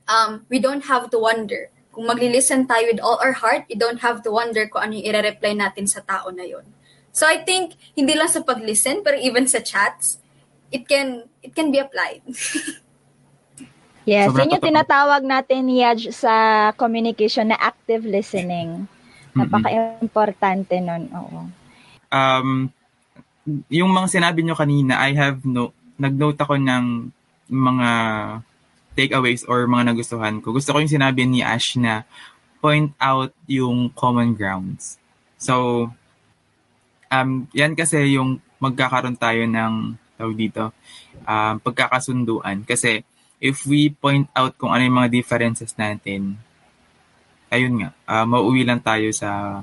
[0.10, 1.70] um, we don't have to wonder.
[1.94, 5.08] Kung magli-listen tayo with all our heart, we don't have to wonder kung ano yung
[5.16, 6.66] i-reply natin sa tao na yon.
[7.16, 10.20] So I think, hindi lang sa pag-listen, pero even sa chats,
[10.68, 12.26] it can it can be applied.
[14.06, 16.34] Yes, Sobrang yun yung tinatawag natin, Yaj, sa
[16.78, 18.86] communication na active listening.
[19.36, 21.40] Napaka-importante nun, oo.
[22.10, 22.72] Um,
[23.68, 27.12] yung mga sinabi nyo kanina, I have no, nag-note ako ng
[27.52, 27.90] mga
[28.96, 30.56] takeaways or mga nagustuhan ko.
[30.56, 32.08] Gusto ko yung sinabi ni Ash na
[32.64, 34.98] point out yung common grounds.
[35.38, 35.88] So,
[37.12, 40.72] um, yan kasi yung magkakaroon tayo ng tawag dito,
[41.28, 42.64] um, pagkakasunduan.
[42.64, 43.04] Kasi
[43.44, 46.40] if we point out kung ano yung mga differences natin,
[47.56, 49.62] ayun nga, uh, mauwi lang tayo sa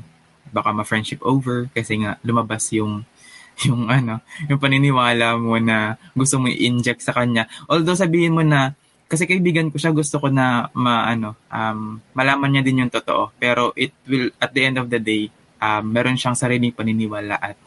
[0.52, 3.04] baka ma-friendship over kasi nga lumabas yung
[3.68, 7.44] yung ano, yung paniniwala mo na gusto mo i-inject sa kanya.
[7.68, 8.72] Although sabihin mo na
[9.04, 13.36] kasi kaibigan ko siya, gusto ko na ma ano, um, malaman niya din yung totoo.
[13.36, 15.28] Pero it will at the end of the day,
[15.60, 17.60] um, meron siyang sariling paniniwala at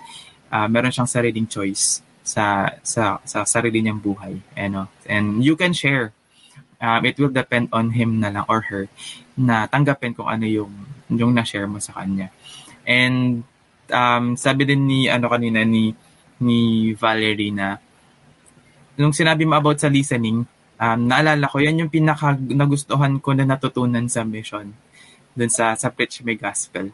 [0.50, 2.02] uh, meron siyang sariling choice.
[2.26, 6.10] sa sa sa sarili niyang buhay ano and you can share
[6.82, 8.90] um, it will depend on him na lang or her
[9.36, 10.72] na tanggapin kung ano yung
[11.12, 12.32] yung na-share mo sa kanya.
[12.88, 13.44] And
[13.92, 15.92] um, sabi din ni ano kanina ni
[16.40, 17.80] ni Valerie na
[18.96, 20.48] nung sinabi mo about sa listening
[20.80, 24.72] um, naalala ko yan yung pinaka nagustuhan ko na natutunan sa mission
[25.36, 26.92] dun sa sa preach my gospel.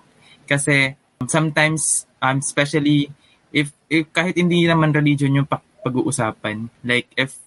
[0.49, 0.97] Kasi
[1.29, 3.13] sometimes um, especially
[3.53, 7.37] if, if kahit hindi naman religion yung pag- pag-uusapan like if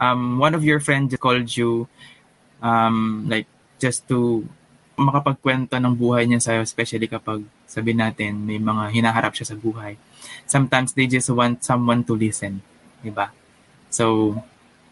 [0.00, 1.88] um, one of your friends called you
[2.60, 3.48] um, like
[3.84, 4.40] just to
[4.96, 10.00] makapagkwento ng buhay niya sa'yo, especially kapag sabi natin may mga hinaharap siya sa buhay.
[10.48, 12.64] Sometimes they just want someone to listen,
[13.04, 13.28] di ba?
[13.92, 14.34] So,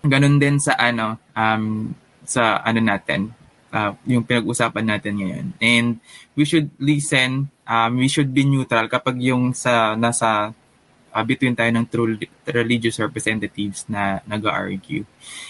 [0.05, 1.95] ganun din sa ano, um,
[2.27, 3.33] sa ano natin,
[3.73, 5.47] uh, yung pinag-usapan natin ngayon.
[5.63, 5.89] And
[6.37, 10.53] we should listen, um, we should be neutral kapag yung sa nasa
[11.15, 15.07] uh, between tayo ng true religious representatives na nag-argue.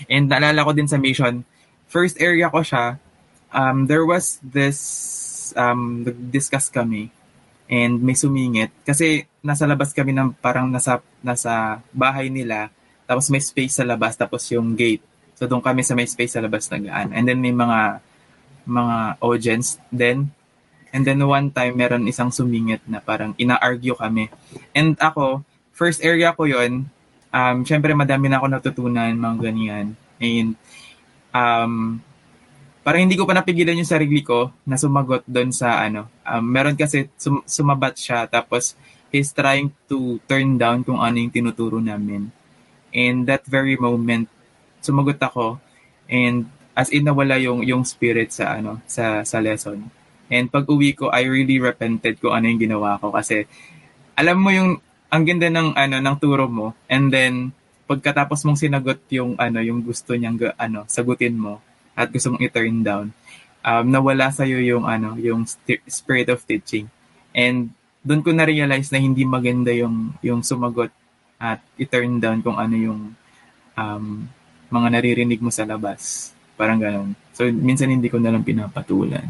[0.06, 1.42] And naalala ko din sa mission,
[1.90, 3.01] first area ko siya,
[3.52, 7.12] um, there was this, um, discuss kami
[7.72, 8.68] and may sumingit.
[8.84, 12.68] Kasi nasa labas kami ng parang nasa nasa bahay nila
[13.08, 15.00] tapos may space sa labas tapos yung gate.
[15.40, 17.16] So doon kami sa may space sa labas nagaan.
[17.16, 18.04] And then may mga
[18.68, 20.30] mga audience then
[20.92, 24.28] and then one time meron isang sumingit na parang ina-argue kami.
[24.76, 25.40] And ako
[25.72, 26.92] first area ko yon
[27.32, 29.86] um syempre madami na ako natutunan mga ganyan.
[30.20, 30.60] And
[31.32, 32.04] um
[32.82, 36.10] parang hindi ko pa napigilan yung sarili ko na sumagot doon sa ano.
[36.26, 38.74] Um, meron kasi sum- sumabat siya tapos
[39.14, 42.30] he's trying to turn down kung ano yung tinuturo namin.
[42.90, 44.26] And that very moment,
[44.82, 45.62] sumagot ako
[46.10, 49.86] and as in nawala yung yung spirit sa ano sa sa lesson.
[50.32, 53.46] And pag uwi ko, I really repented kung ano yung ginawa ko kasi
[54.18, 57.52] alam mo yung ang ganda ng ano ng turo mo and then
[57.84, 61.60] pagkatapos mong sinagot yung ano yung gusto niyang ano sagutin mo
[61.92, 63.06] at gusto mong i-turn down,
[63.62, 66.90] um, nawala sa iyo yung ano, yung st- spirit of teaching.
[67.32, 70.90] And doon ko na realize na hindi maganda yung yung sumagot
[71.38, 73.00] at i-turn down kung ano yung
[73.78, 74.04] um,
[74.70, 76.32] mga naririnig mo sa labas.
[76.54, 77.18] Parang ganun.
[77.32, 79.26] So, minsan hindi ko na lang pinapatulan.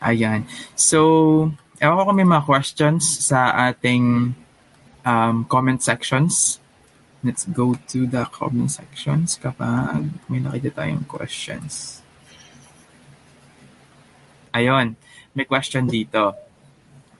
[0.00, 0.44] Ayan.
[0.72, 4.34] So, ewan ko kung may mga questions sa ating
[5.04, 6.58] um, comment sections.
[7.26, 11.98] Let's go to the comment sections kapag may nakita tayong questions.
[14.54, 14.94] Ayun,
[15.34, 16.38] may question dito.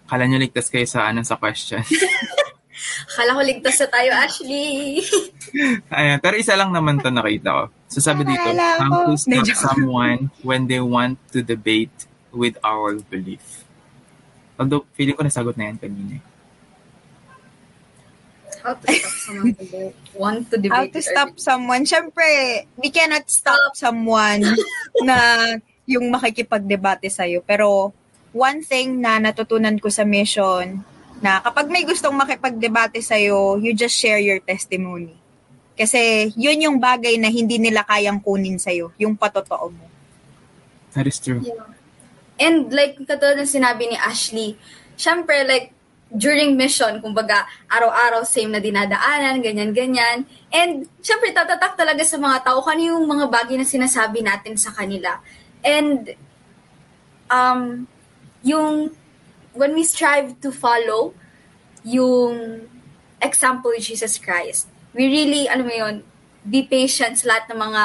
[0.07, 1.83] Kala nyo ligtas kayo sa ano sa question.
[3.11, 5.03] Akala ko ligtas na tayo, Ashley.
[5.99, 7.65] Ayan, pero isa lang naman to nakita ko.
[7.91, 12.95] So sabi dito, Akala how to stop someone when they want to debate with our
[13.11, 13.67] belief.
[14.55, 16.23] Although, feeling ko nasagot na yan kanina.
[18.67, 19.83] How to stop someone to do,
[20.19, 20.75] want to debate.
[20.75, 21.83] How to stop someone?
[21.87, 22.27] Siyempre,
[22.75, 24.43] we cannot stop someone
[25.07, 25.19] na
[25.87, 27.47] yung makikipagdebate sa'yo.
[27.47, 27.95] Pero,
[28.35, 30.83] one thing na natutunan ko sa mission,
[31.23, 35.15] na kapag may gustong makipagdebate sa'yo, you just share your testimony.
[35.79, 39.87] Kasi, yun yung bagay na hindi nila kayang kunin sa'yo, yung patotoo mo.
[40.99, 41.39] That is true.
[41.39, 41.71] Yeah.
[42.43, 44.59] And like, katulad ng sinabi ni Ashley,
[44.99, 45.76] syempre like,
[46.07, 50.23] during mission, kumbaga, araw-araw same na dinadaanan, ganyan-ganyan.
[50.55, 54.55] And syempre, tatatak talaga sa mga tao kung ano yung mga bagay na sinasabi natin
[54.55, 55.19] sa kanila.
[55.67, 56.15] And
[57.27, 57.91] um,
[58.47, 58.95] yung
[59.57, 61.17] when we strive to follow
[61.83, 62.69] yung
[63.19, 66.07] example Jesus Christ, we really, ano mo yun,
[66.47, 67.83] be patient sa lahat ng mga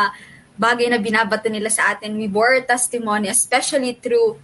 [0.62, 2.14] bagay na binabato nila sa atin.
[2.14, 4.38] We bore testimony, especially through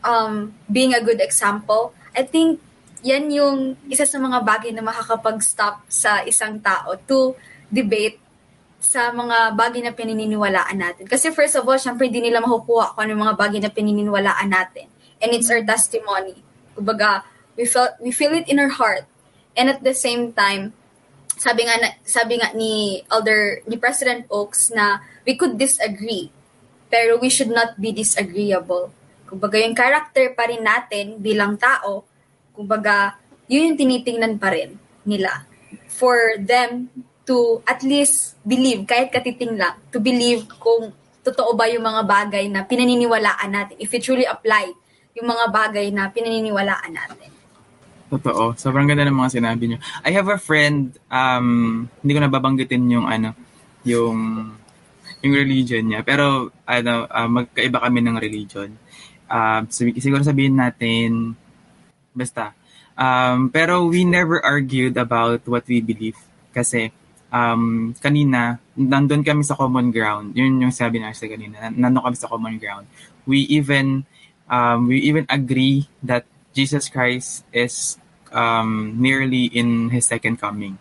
[0.00, 1.92] um, being a good example.
[2.16, 2.64] I think
[3.02, 7.34] yan yung isa sa mga bagay na makakapag-stop sa isang tao to
[7.70, 8.18] debate
[8.78, 11.04] sa mga bagay na pininiwalaan natin.
[11.06, 14.50] Kasi first of all, syempre hindi nila makukuha kung ano yung mga bagay na pininiwalaan
[14.50, 14.86] natin.
[15.18, 16.38] And it's our testimony.
[16.78, 17.26] Kumbaga,
[17.58, 19.06] we feel, we feel it in our heart.
[19.58, 20.78] And at the same time,
[21.38, 26.34] sabi nga sabi nga ni Elder ni President Oaks na we could disagree
[26.88, 28.90] pero we should not be disagreeable.
[29.28, 32.07] Kumbaga yung character pa rin natin bilang tao,
[32.58, 33.14] kumbaga
[33.46, 34.74] yun yung tinitingnan pa rin
[35.06, 35.46] nila
[35.86, 36.90] for them
[37.22, 40.90] to at least believe kahit katiting lang to believe kung
[41.22, 44.66] totoo ba yung mga bagay na pinaniniwalaan natin if it truly apply
[45.18, 47.30] yung mga bagay na pinaniniwalaan natin.
[48.08, 48.56] Totoo.
[48.56, 49.78] Sobrang ganda ng mga sinabi niyo.
[50.00, 53.36] I have a friend, um, hindi ko nababanggitin yung ano,
[53.84, 54.16] yung
[55.20, 56.00] yung religion niya.
[56.06, 58.70] Pero ano, ah, magkaiba kami ng religion.
[59.28, 61.36] Uh, siguro sabihin natin,
[62.18, 62.58] basta,
[62.98, 66.18] Um, pero we never argued about what we believe.
[66.50, 66.90] Kasi
[67.30, 70.34] um, kanina, nandun kami sa common ground.
[70.34, 71.70] Yun yung sabi na sa kanina.
[71.70, 72.90] Nandun kami sa common ground.
[73.22, 74.02] We even
[74.50, 76.26] um, we even agree that
[76.58, 78.02] Jesus Christ is
[78.34, 80.74] um, nearly in His second coming.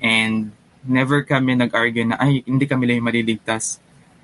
[0.00, 0.56] And
[0.88, 3.76] never kami nag-argue na, ay, hindi kami lang yung maliligtas.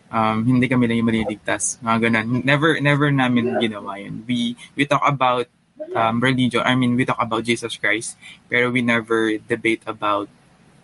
[0.08, 1.76] Um, hindi kami lang yung maliligtas.
[1.84, 2.40] Mga ganun.
[2.42, 4.24] Never, never namin ginawa yun.
[4.24, 5.46] We, we talk about
[5.94, 6.62] um, religion.
[6.64, 8.16] I mean, we talk about Jesus Christ.
[8.48, 10.28] Pero we never debate about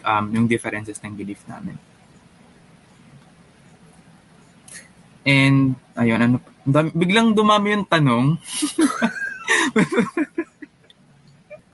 [0.04, 1.78] um, yung differences ng belief namin.
[5.24, 6.36] And, ayun, ano,
[6.92, 8.36] biglang dumami yung tanong.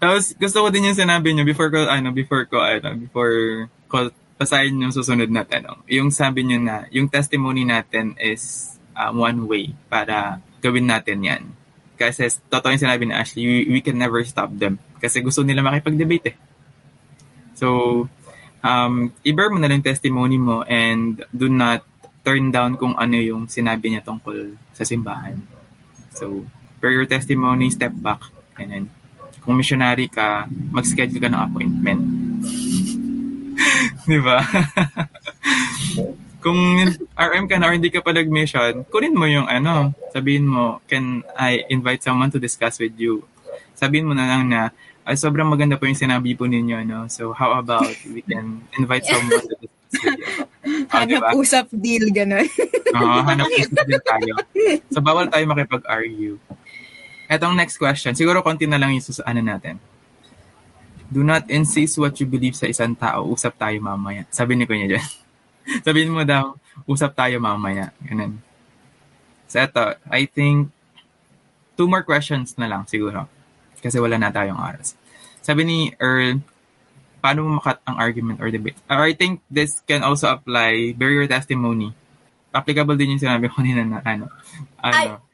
[0.00, 4.08] Tapos, gusto ko din yung sinabi niyo before ko, ano, before ko, ano, before ko
[4.40, 5.84] basahin yung susunod na tanong.
[5.92, 11.42] Yung sabi niyo na, yung testimony natin is um, one way para gawin natin yan.
[12.00, 14.80] Kasi, totoo yung sinabi ni Ashley, we, we can never stop them.
[14.96, 16.36] Kasi gusto nila makipag-debate eh.
[17.60, 18.08] So,
[18.64, 21.84] um, i-bear mo na lang testimony mo and do not
[22.24, 25.36] turn down kung ano yung sinabi niya tungkol sa simbahan.
[26.16, 26.48] So,
[26.80, 28.32] per your testimony, step back.
[28.56, 28.84] And then,
[29.44, 32.02] kung missionary ka, mag-schedule ka ng appointment.
[34.08, 34.40] Di ba?
[36.40, 36.56] kung
[37.14, 41.20] RM ka na or hindi ka pa nag-mission, kunin mo yung ano, sabihin mo, can
[41.36, 43.24] I invite someone to discuss with you?
[43.72, 44.72] Sabihin mo na lang na,
[45.04, 47.08] ay, sobrang maganda po yung sinabi po ninyo, no?
[47.08, 50.28] So, how about we can invite someone to discuss with you?
[50.60, 51.28] Oh, Hanap diba?
[51.34, 52.46] usap deal, gano'n.
[52.92, 54.32] Oo, hanap usap din tayo.
[54.86, 56.36] So, bawal tayo makipag-argue.
[57.26, 59.80] Etong next question, siguro konti na lang yung sus- ano natin.
[61.10, 63.26] Do not insist what you believe sa isang tao.
[63.26, 64.22] Usap tayo mamaya.
[64.30, 65.02] Sabi ni Kuya dyan.
[65.86, 66.56] Sabihin mo daw,
[66.86, 67.94] usap tayo mamaya.
[68.02, 68.40] Ganun.
[69.50, 70.70] So, eto, I think,
[71.74, 73.26] two more questions na lang siguro.
[73.80, 74.94] Kasi wala na tayong oras.
[75.40, 76.44] Sabi ni Earl,
[77.24, 78.76] paano mo makat ang argument or debate?
[78.88, 81.96] Or I think this can also apply, bear your testimony.
[82.52, 84.28] Applicable din yung sinabi ko kanina na ano.
[84.80, 85.24] ano.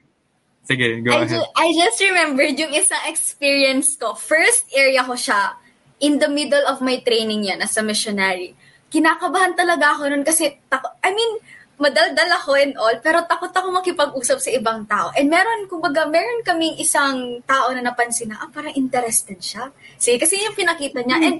[0.66, 1.30] Sige, go I, ahead.
[1.30, 4.18] ju- I just remembered yung isang experience ko.
[4.18, 5.54] First area ko siya,
[6.02, 8.58] in the middle of my training yan as a missionary.
[8.86, 11.32] Kinakabahan talaga ako nun kasi, tako, I mean,
[11.76, 15.12] madaldal ako and all, pero takot ako makipag-usap sa ibang tao.
[15.12, 19.68] And meron, kumbaga, meron kaming isang tao na napansin na, ah, parang interested siya.
[20.00, 21.20] Sige, kasi yung pinakita niya.
[21.20, 21.36] And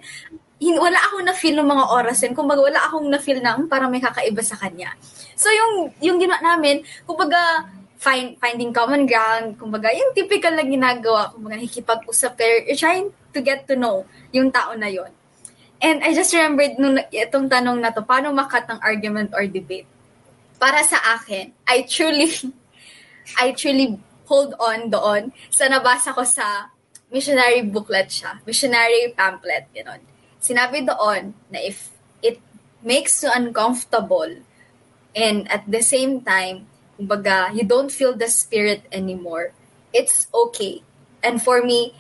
[0.60, 2.36] hin- wala akong na-feel ng mga oras yun.
[2.36, 4.92] Kumbaga, wala akong na-feel na, "Hmm, parang may kakaiba sa kanya.
[5.36, 7.64] So, yung, yung ginawa namin, kumbaga,
[7.96, 13.40] find, finding common ground, kumbaga, yung typical na ginagawa, kumbaga, nakikipag-usap kayo, you're trying to
[13.40, 14.04] get to know
[14.36, 15.08] yung tao na yon.
[15.80, 19.86] And I just remembered nung itong tanong na to, paano makat ng argument or debate?
[20.56, 22.32] Para sa akin, I truly,
[23.42, 26.72] I truly hold on doon sa nabasa ko sa
[27.12, 30.02] missionary booklet siya, missionary pamphlet, gano'n.
[30.40, 31.92] Sinabi doon na if
[32.24, 32.40] it
[32.82, 34.30] makes you uncomfortable
[35.14, 36.66] and at the same time,
[36.98, 39.52] kumbaga, you don't feel the spirit anymore,
[39.92, 40.82] it's okay.
[41.22, 41.94] And for me,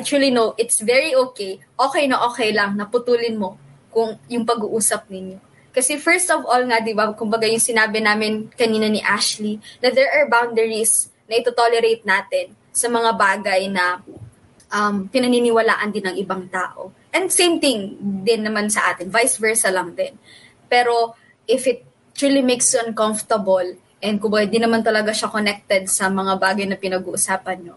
[0.00, 1.60] Truly know it's very okay.
[1.76, 3.60] Okay na okay lang na putulin mo
[3.92, 5.36] kung yung pag-uusap ninyo.
[5.72, 9.88] Kasi first of all nga, di ba, kumbaga yung sinabi namin kanina ni Ashley, na
[9.88, 14.00] there are boundaries na ito-tolerate natin sa mga bagay na
[14.72, 16.92] um, pinaniniwalaan din ng ibang tao.
[17.12, 20.16] And same thing din naman sa atin, vice versa lang din.
[20.68, 21.84] Pero if it
[22.16, 26.76] truly makes you uncomfortable and kumbaga di naman talaga siya connected sa mga bagay na
[26.76, 27.76] pinag-uusapan nyo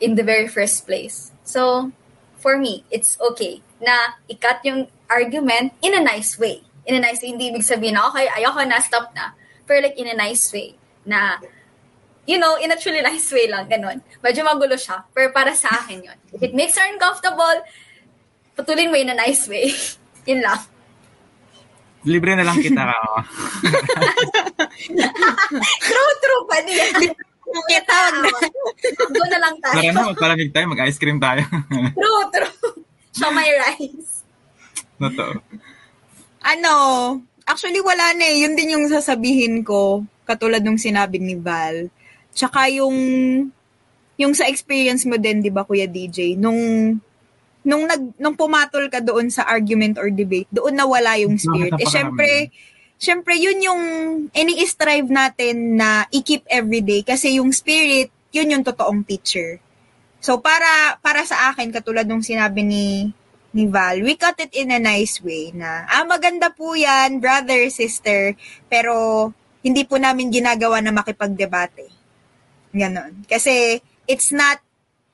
[0.00, 1.32] in the very first place.
[1.44, 1.92] So,
[2.38, 6.62] for me, it's okay na ikat yung argument in a nice way.
[6.88, 9.34] In a nice way, hindi ibig sabihin na, okay, ayoko na, stop na.
[9.68, 10.74] Pero like in a nice way
[11.04, 11.38] na
[12.28, 14.04] you know, in a truly nice way lang, ganun.
[14.20, 16.18] Medyo magulo siya, pero para sa akin yun.
[16.36, 17.64] If it makes her uncomfortable,
[18.52, 19.72] putulin mo in a nice way.
[20.28, 20.60] yun lang.
[22.04, 22.94] Libre na lang kita ka.
[25.88, 26.84] True, true pa niya.
[27.66, 28.30] Kita na.
[29.10, 29.74] Doon na lang tayo.
[29.80, 31.42] Tara na, magpalamig tayo, mag-ice cream tayo.
[31.98, 32.84] True, true.
[33.14, 34.22] Siya may rice.
[34.98, 35.42] Totoo.
[36.42, 36.72] Ano,
[37.46, 38.46] actually wala na eh.
[38.46, 41.90] Yun din yung sasabihin ko, katulad nung sinabi ni Val.
[42.30, 42.94] Tsaka yung,
[44.14, 46.58] yung sa experience mo din, di ba, Kuya DJ, nung,
[47.66, 51.74] nung, nag, nung pumatol ka doon sa argument or debate, doon nawala yung spirit.
[51.74, 52.54] Eh, syempre,
[52.98, 53.82] syempre, yun yung
[54.34, 59.62] ini-strive natin na i-keep everyday kasi yung spirit, yun yung totoong teacher.
[60.18, 63.14] So, para, para sa akin, katulad nung sinabi ni,
[63.54, 67.70] ni Val, we cut it in a nice way na, ah, maganda po yan, brother,
[67.70, 68.34] sister,
[68.66, 69.30] pero
[69.62, 71.88] hindi po namin ginagawa na makipagdebate.
[72.74, 73.24] Ganon.
[73.30, 73.78] Kasi,
[74.10, 74.58] it's not,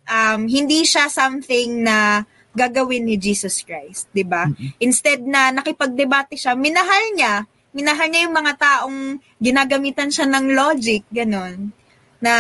[0.09, 2.25] um, hindi siya something na
[2.55, 4.47] gagawin ni Jesus Christ, 'di ba?
[4.79, 7.43] Instead na nakipagdebate siya, minahal niya,
[7.75, 8.99] minahal niya yung mga taong
[9.43, 11.75] ginagamitan siya ng logic, ganun.
[12.23, 12.33] Na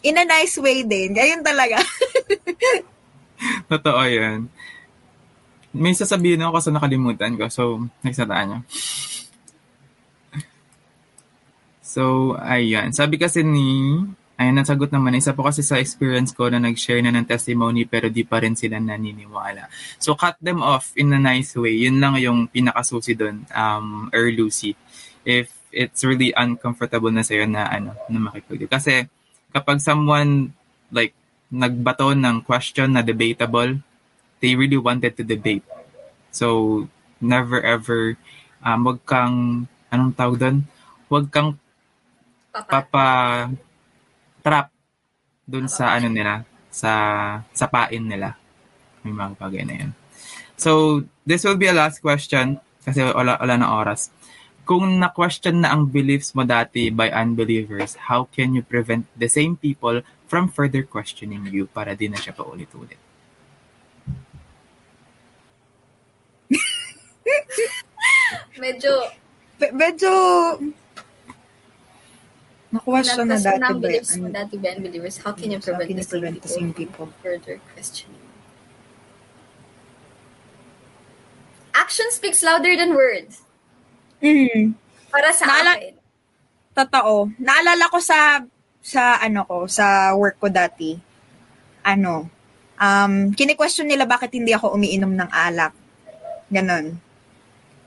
[0.00, 1.14] in a nice way din.
[1.14, 1.78] Ayun talaga.
[3.72, 4.48] Totoo yan.
[5.74, 7.46] May sasabihin ako kasi nakalimutan ko.
[7.52, 8.58] So, nagsataan niyo.
[11.84, 12.90] So, ayan.
[12.90, 14.02] Sabi kasi ni...
[14.34, 15.14] Ayan, nasagot naman.
[15.14, 18.58] Isa po kasi sa experience ko na nag-share na ng testimony pero di pa rin
[18.58, 19.70] sila naniniwala.
[20.02, 21.86] So, cut them off in a nice way.
[21.86, 24.74] Yun lang yung pinakasusi doon, um, or Lucy.
[25.22, 29.06] If it's really uncomfortable na sa'yo na, ano, na makipag Kasi,
[29.54, 30.50] kapag someone,
[30.90, 31.14] like,
[31.54, 33.78] nagbato ng question na debatable,
[34.42, 35.62] they really wanted to debate.
[36.34, 36.90] So,
[37.22, 38.18] never ever,
[38.66, 40.58] um, wag kang, anong tawag doon?
[41.06, 41.54] Wag kang
[42.50, 42.66] Papa.
[42.66, 43.06] papa
[44.44, 44.68] trap
[45.48, 46.92] doon sa ano nila, sa
[47.56, 48.36] sa pain nila.
[49.00, 49.92] May mga bagay na yun.
[50.60, 54.12] So, this will be a last question kasi wala, wala na oras.
[54.64, 59.60] Kung na-question na ang beliefs mo dati by unbelievers, how can you prevent the same
[59.60, 62.96] people from further questioning you para di na siya paulit-ulit?
[68.64, 68.92] Medyo,
[69.58, 69.72] Pe-
[72.74, 74.32] medyo na-question na dati mo yan?
[74.34, 77.06] dati ba unbelievers, how can you prevent, can you prevent the same people?
[77.06, 78.22] from further questioning?
[81.74, 83.42] Action speaks louder than words.
[84.22, 84.74] Mm.
[85.10, 85.94] Para sa Naala- akin.
[86.74, 87.30] Totoo.
[87.38, 88.42] Naalala ko sa
[88.82, 90.98] sa ano ko, sa work ko dati.
[91.86, 92.26] Ano,
[92.78, 95.74] um, kini-question nila bakit hindi ako umiinom ng alak.
[96.50, 96.98] Ganon.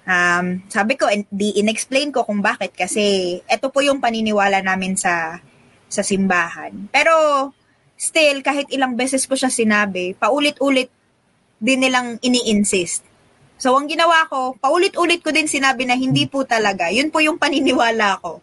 [0.08, 5.44] Um, sabi ko, di in-explain ko kung bakit kasi ito po yung paniniwala namin sa
[5.92, 6.88] sa simbahan.
[6.96, 7.12] Pero
[8.00, 10.88] still, kahit ilang beses ko siya sinabi, paulit-ulit
[11.60, 13.04] din nilang ini-insist.
[13.58, 16.94] So, ang ginawa ko, paulit-ulit ko din sinabi na hindi po talaga.
[16.94, 18.40] Yun po yung paniniwala ko.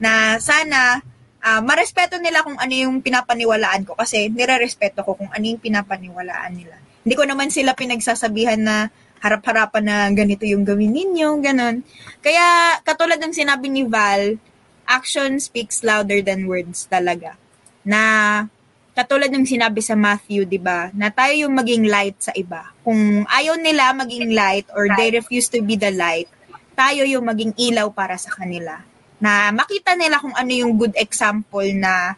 [0.00, 1.04] Na sana,
[1.44, 3.92] ah, marespeto nila kung ano yung pinapaniwalaan ko.
[3.92, 6.80] Kasi nire-respeto ko kung ano yung pinapaniwalaan nila.
[7.04, 8.88] Hindi ko naman sila pinagsasabihan na
[9.24, 11.80] harap-harapan na ganito yung gawin ninyo, ganon.
[12.20, 14.36] Kaya, katulad ng sinabi ni Val,
[14.84, 17.40] action speaks louder than words talaga.
[17.88, 18.44] Na,
[18.92, 22.68] katulad ng sinabi sa Matthew, di ba, na tayo yung maging light sa iba.
[22.84, 26.28] Kung ayaw nila maging light or they refuse to be the light,
[26.76, 28.84] tayo yung maging ilaw para sa kanila.
[29.16, 32.12] Na makita nila kung ano yung good example na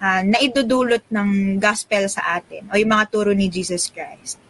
[0.00, 4.45] ah, naidudulot ng gospel sa atin o yung mga turo ni Jesus Christ.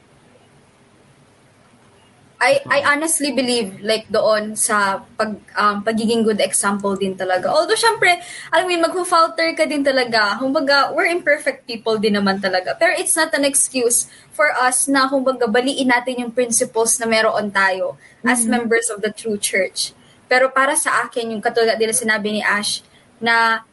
[2.36, 7.48] I I honestly believe like doon sa pag um, pagiging good example din talaga.
[7.48, 8.20] Although syempre,
[8.52, 10.36] alam mo yun, magpo-falter ka din talaga.
[10.36, 12.76] Kumbaga, we're imperfect people din naman talaga.
[12.76, 17.48] Pero it's not an excuse for us na kumbaga baliin natin yung principles na meron
[17.48, 19.96] tayo as members of the true church.
[20.28, 22.84] Pero para sa akin, yung katulad nila sinabi ni Ash,
[23.16, 23.64] na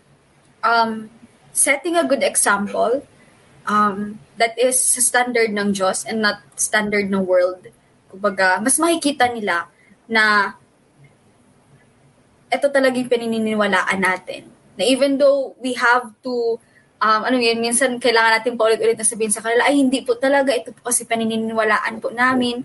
[0.63, 1.11] um,
[1.51, 3.03] setting a good example
[3.67, 7.67] um, that is standard ng Diyos and not standard ng world
[8.13, 9.65] kumbaga, mas makikita nila
[10.05, 10.53] na
[12.53, 14.45] ito talagang pinaniniwalaan natin.
[14.77, 16.61] Na even though we have to,
[17.01, 20.53] um, ano yun, minsan kailangan natin paulit-ulit na sabihin sa kanila, ay hindi po talaga,
[20.53, 22.61] ito po kasi pinaniniwalaan po namin.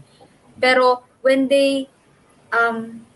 [0.60, 1.88] Pero when they
[2.52, 3.08] um,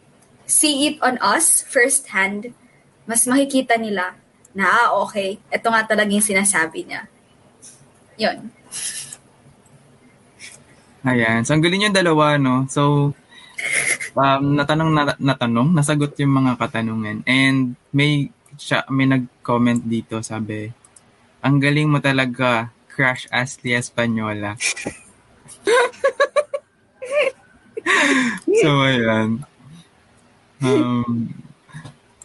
[0.48, 2.56] see it on us firsthand,
[3.04, 4.16] mas makikita nila
[4.56, 7.04] na, ah, okay, ito nga talaga yung sinasabi niya.
[8.16, 8.48] Yun.
[11.02, 11.42] Ayan.
[11.42, 12.70] So, ang galing yung dalawa, no?
[12.70, 13.10] So,
[14.14, 17.26] um, natanong na, natanong, nasagot yung mga katanungan.
[17.26, 20.70] And may, siya, may nag-comment dito, sabi,
[21.42, 24.54] ang galing mo talaga, Crush Ashley Espanyola.
[28.62, 29.42] so, ayan.
[30.62, 31.34] Um,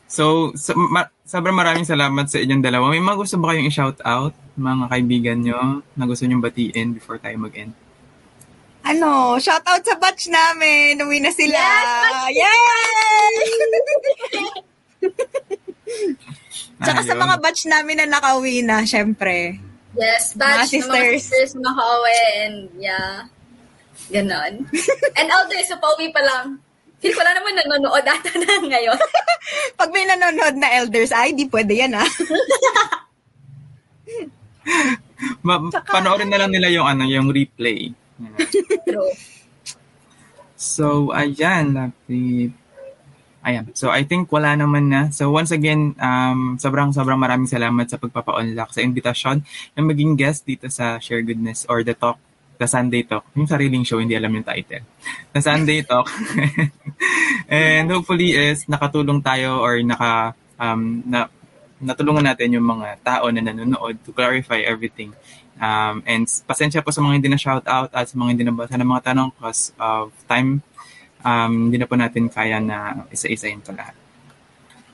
[0.06, 2.94] so, sa, ma, sobrang maraming salamat sa inyong dalawa.
[2.94, 7.18] May mga gusto ba kayong i-shout out, mga kaibigan nyo, na gusto nyong batiin before
[7.18, 7.87] tayo mag-end?
[8.88, 11.04] Ano, shout out sa batch namin.
[11.04, 11.60] Uwi na sila.
[11.60, 13.36] Yes, Yay!
[16.78, 19.60] Tsaka sa mga batch namin na nakauwi na, syempre.
[19.98, 21.22] Yes, batch Mga ng mga sisters.
[21.26, 23.14] sisters, mga kawe, and yeah.
[24.08, 24.54] Ganon.
[25.20, 26.62] and elders, so pauwi pa lang.
[26.98, 28.98] Feel ko lang naman nanonood ata na ngayon.
[29.80, 32.08] Pag may nanonood na elders, ay, di pwede yan ah.
[35.44, 37.90] Ma- panoorin na lang nila yung ano, yung replay.
[38.18, 38.38] Ayan.
[38.88, 39.14] True.
[40.58, 42.50] So, ayan, lovely.
[43.46, 43.70] Ayan.
[43.78, 45.14] So, I think wala naman na.
[45.14, 49.46] So, once again, um, sobrang sobrang maraming salamat sa pagpapa-unlock sa invitation
[49.78, 52.18] na maging guest dito sa Share Goodness or The Talk,
[52.58, 53.30] The Sunday Talk.
[53.38, 54.82] Yung sariling show, hindi alam yung title.
[55.32, 56.10] The Sunday Talk.
[57.48, 61.30] And hopefully is nakatulong tayo or naka, um, na,
[61.78, 65.14] natulungan natin yung mga tao na nanonood to clarify everything.
[65.58, 68.78] Um, and pasensya po sa mga hindi na shout out at sa mga hindi nabasa
[68.78, 70.62] ng mga tanong because of time
[71.26, 73.96] um, hindi na po natin kaya na isa-isayin pa lahat.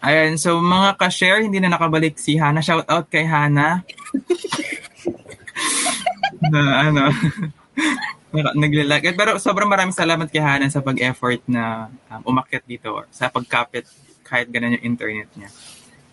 [0.03, 2.59] Ayan, so mga ka-share, hindi na nakabalik si Hana.
[2.59, 3.83] Shout out kay Hana.
[6.51, 6.59] na
[6.91, 7.07] ano,
[8.63, 9.15] naglalagay.
[9.15, 13.87] Pero sobrang maraming salamat kay Hana sa pag-effort na um, umakyat dito or sa pagkapit
[14.27, 15.49] kahit ganun yung internet niya.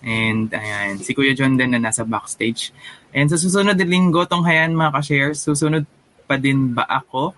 [0.01, 2.73] And ayan, si Kuya John din na nasa backstage.
[3.13, 5.85] And sa susunod na linggo, tong hayan mga ka-share, susunod
[6.25, 7.37] pa din ba ako?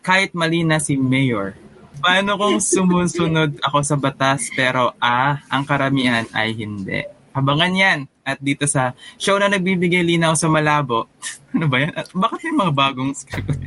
[0.00, 1.56] Kahit mali na si Mayor.
[2.00, 7.04] Paano kung sumusunod ako sa batas pero ah, ang karamihan ay hindi?
[7.34, 8.00] Abangan yan.
[8.24, 11.10] At dito sa show na nagbibigay linaw sa malabo.
[11.54, 11.92] ano ba yan?
[11.92, 13.60] At bakit may mga bagong script?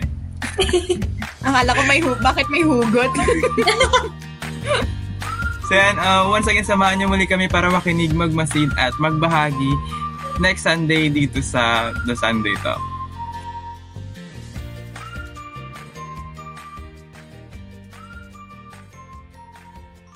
[1.47, 3.11] Akala ko may hu- bakit may hugot?
[5.67, 9.71] So uh, once again, samahan niyo muli kami para makinig, magmasid at magbahagi
[10.39, 12.96] next Sunday dito sa The Sunday Talk.